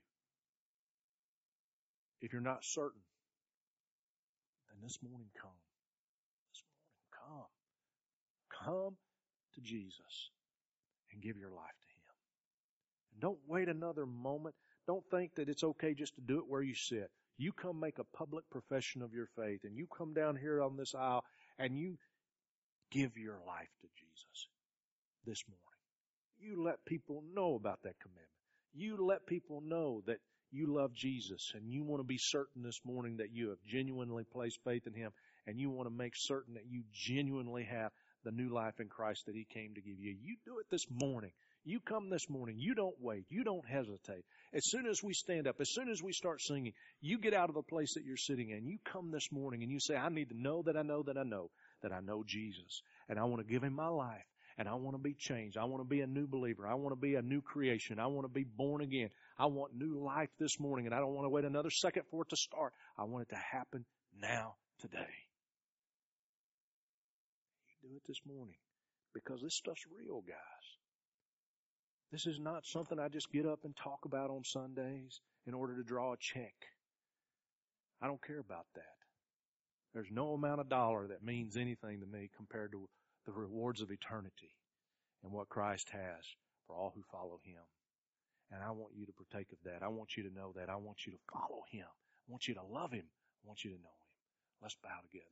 If 2.20 2.32
you're 2.32 2.42
not 2.42 2.64
certain, 2.64 3.00
then 4.68 4.78
this 4.82 4.98
morning 5.02 5.28
come. 5.40 5.50
This 6.52 6.62
morning 6.70 7.08
come. 7.12 8.64
Come 8.64 8.96
to 9.54 9.60
Jesus 9.60 10.30
and 11.12 11.22
give 11.22 11.36
your 11.36 11.50
life 11.50 11.78
to 11.80 11.88
Him. 11.88 12.14
And 13.12 13.20
don't 13.20 13.38
wait 13.46 13.68
another 13.68 14.06
moment. 14.06 14.54
Don't 14.86 15.04
think 15.10 15.34
that 15.36 15.48
it's 15.48 15.64
okay 15.64 15.94
just 15.94 16.14
to 16.16 16.20
do 16.20 16.38
it 16.38 16.48
where 16.48 16.62
you 16.62 16.74
sit. 16.74 17.10
You 17.38 17.52
come 17.52 17.80
make 17.80 17.98
a 17.98 18.16
public 18.16 18.44
profession 18.50 19.02
of 19.02 19.12
your 19.12 19.28
faith 19.36 19.60
and 19.64 19.76
you 19.76 19.86
come 19.86 20.14
down 20.14 20.36
here 20.36 20.62
on 20.62 20.76
this 20.76 20.94
aisle 20.94 21.24
and 21.58 21.76
you 21.76 21.96
give 22.90 23.16
your 23.16 23.38
life 23.46 23.70
to 23.80 23.88
Jesus 23.98 24.48
this 25.26 25.42
morning. 25.48 25.60
You 26.38 26.62
let 26.62 26.84
people 26.84 27.22
know 27.34 27.54
about 27.54 27.82
that 27.82 27.98
commandment. 28.00 28.28
You 28.74 29.04
let 29.04 29.26
people 29.26 29.62
know 29.64 30.02
that 30.06 30.18
you 30.52 30.72
love 30.72 30.92
Jesus 30.92 31.52
and 31.54 31.68
you 31.68 31.82
want 31.82 32.00
to 32.00 32.06
be 32.06 32.18
certain 32.18 32.62
this 32.62 32.80
morning 32.84 33.16
that 33.16 33.32
you 33.32 33.48
have 33.48 33.58
genuinely 33.66 34.24
placed 34.24 34.58
faith 34.64 34.86
in 34.86 34.94
Him 34.94 35.10
and 35.46 35.58
you 35.58 35.70
want 35.70 35.88
to 35.88 35.94
make 35.94 36.14
certain 36.14 36.54
that 36.54 36.66
you 36.68 36.82
genuinely 36.92 37.64
have 37.64 37.90
the 38.24 38.32
new 38.32 38.48
life 38.48 38.80
in 38.80 38.88
Christ 38.88 39.26
that 39.26 39.34
He 39.34 39.46
came 39.52 39.74
to 39.74 39.80
give 39.80 39.98
you. 39.98 40.16
You 40.22 40.36
do 40.44 40.58
it 40.58 40.66
this 40.70 40.86
morning. 40.90 41.32
You 41.64 41.80
come 41.80 42.10
this 42.10 42.28
morning. 42.28 42.56
You 42.58 42.74
don't 42.74 42.96
wait. 43.00 43.24
You 43.30 43.42
don't 43.42 43.66
hesitate. 43.66 44.24
As 44.52 44.68
soon 44.68 44.86
as 44.86 45.02
we 45.02 45.14
stand 45.14 45.46
up, 45.46 45.56
as 45.60 45.72
soon 45.72 45.88
as 45.88 46.02
we 46.02 46.12
start 46.12 46.42
singing, 46.42 46.72
you 47.00 47.18
get 47.18 47.32
out 47.32 47.48
of 47.48 47.54
the 47.54 47.62
place 47.62 47.94
that 47.94 48.04
you're 48.04 48.18
sitting 48.18 48.50
in. 48.50 48.66
You 48.66 48.78
come 48.84 49.10
this 49.10 49.32
morning 49.32 49.62
and 49.62 49.72
you 49.72 49.80
say, 49.80 49.96
I 49.96 50.10
need 50.10 50.28
to 50.28 50.40
know 50.40 50.62
that 50.66 50.76
I 50.76 50.82
know 50.82 51.02
that 51.04 51.16
I 51.16 51.22
know 51.22 51.50
that 51.82 51.92
I 51.92 52.00
know 52.00 52.22
Jesus 52.26 52.82
and 53.08 53.18
I 53.18 53.24
want 53.24 53.46
to 53.46 53.50
give 53.50 53.62
Him 53.62 53.74
my 53.74 53.88
life 53.88 54.26
and 54.58 54.68
I 54.68 54.74
want 54.74 54.94
to 54.94 55.02
be 55.02 55.14
changed. 55.14 55.56
I 55.56 55.64
want 55.64 55.82
to 55.82 55.88
be 55.88 56.00
a 56.00 56.06
new 56.06 56.26
believer. 56.26 56.66
I 56.66 56.74
want 56.74 56.92
to 56.92 57.00
be 57.00 57.14
a 57.14 57.22
new 57.22 57.40
creation. 57.40 57.98
I 57.98 58.06
want 58.06 58.24
to 58.24 58.32
be 58.32 58.44
born 58.44 58.82
again. 58.82 59.08
I 59.38 59.46
want 59.46 59.74
new 59.74 60.04
life 60.04 60.30
this 60.38 60.60
morning 60.60 60.86
and 60.86 60.94
I 60.94 60.98
don't 60.98 61.14
want 61.14 61.24
to 61.24 61.30
wait 61.30 61.44
another 61.44 61.70
second 61.70 62.02
for 62.10 62.22
it 62.22 62.28
to 62.30 62.36
start. 62.36 62.72
I 62.98 63.04
want 63.04 63.22
it 63.22 63.34
to 63.34 63.40
happen 63.40 63.84
now, 64.20 64.54
today. 64.80 65.23
Do 67.84 67.96
it 67.96 68.02
this 68.08 68.20
morning 68.26 68.56
because 69.12 69.42
this 69.42 69.54
stuff's 69.54 69.84
real, 69.92 70.22
guys. 70.26 70.66
This 72.10 72.26
is 72.26 72.40
not 72.40 72.64
something 72.64 72.98
I 72.98 73.08
just 73.08 73.30
get 73.30 73.44
up 73.44 73.60
and 73.64 73.76
talk 73.76 74.06
about 74.06 74.30
on 74.30 74.42
Sundays 74.42 75.20
in 75.46 75.52
order 75.52 75.76
to 75.76 75.82
draw 75.84 76.14
a 76.14 76.16
check. 76.18 76.54
I 78.00 78.06
don't 78.06 78.24
care 78.24 78.38
about 78.38 78.64
that. 78.76 78.96
There's 79.92 80.10
no 80.10 80.32
amount 80.32 80.62
of 80.62 80.70
dollar 80.70 81.08
that 81.08 81.22
means 81.22 81.58
anything 81.58 82.00
to 82.00 82.06
me 82.06 82.30
compared 82.34 82.72
to 82.72 82.88
the 83.26 83.32
rewards 83.32 83.82
of 83.82 83.90
eternity 83.90 84.54
and 85.22 85.30
what 85.30 85.50
Christ 85.50 85.90
has 85.90 86.24
for 86.66 86.74
all 86.76 86.92
who 86.94 87.02
follow 87.12 87.38
Him. 87.44 87.60
And 88.50 88.62
I 88.62 88.70
want 88.70 88.94
you 88.96 89.04
to 89.04 89.12
partake 89.12 89.52
of 89.52 89.58
that. 89.64 89.82
I 89.84 89.88
want 89.88 90.16
you 90.16 90.22
to 90.22 90.34
know 90.34 90.54
that. 90.56 90.70
I 90.70 90.76
want 90.76 91.04
you 91.04 91.12
to 91.12 91.18
follow 91.30 91.64
Him. 91.70 91.84
I 91.84 92.32
want 92.32 92.48
you 92.48 92.54
to 92.54 92.62
love 92.62 92.92
Him. 92.92 93.04
I 93.04 93.42
want 93.46 93.62
you 93.62 93.72
to 93.72 93.76
know 93.76 93.82
Him. 93.82 94.12
Let's 94.62 94.76
bow 94.82 95.00
together. 95.02 95.26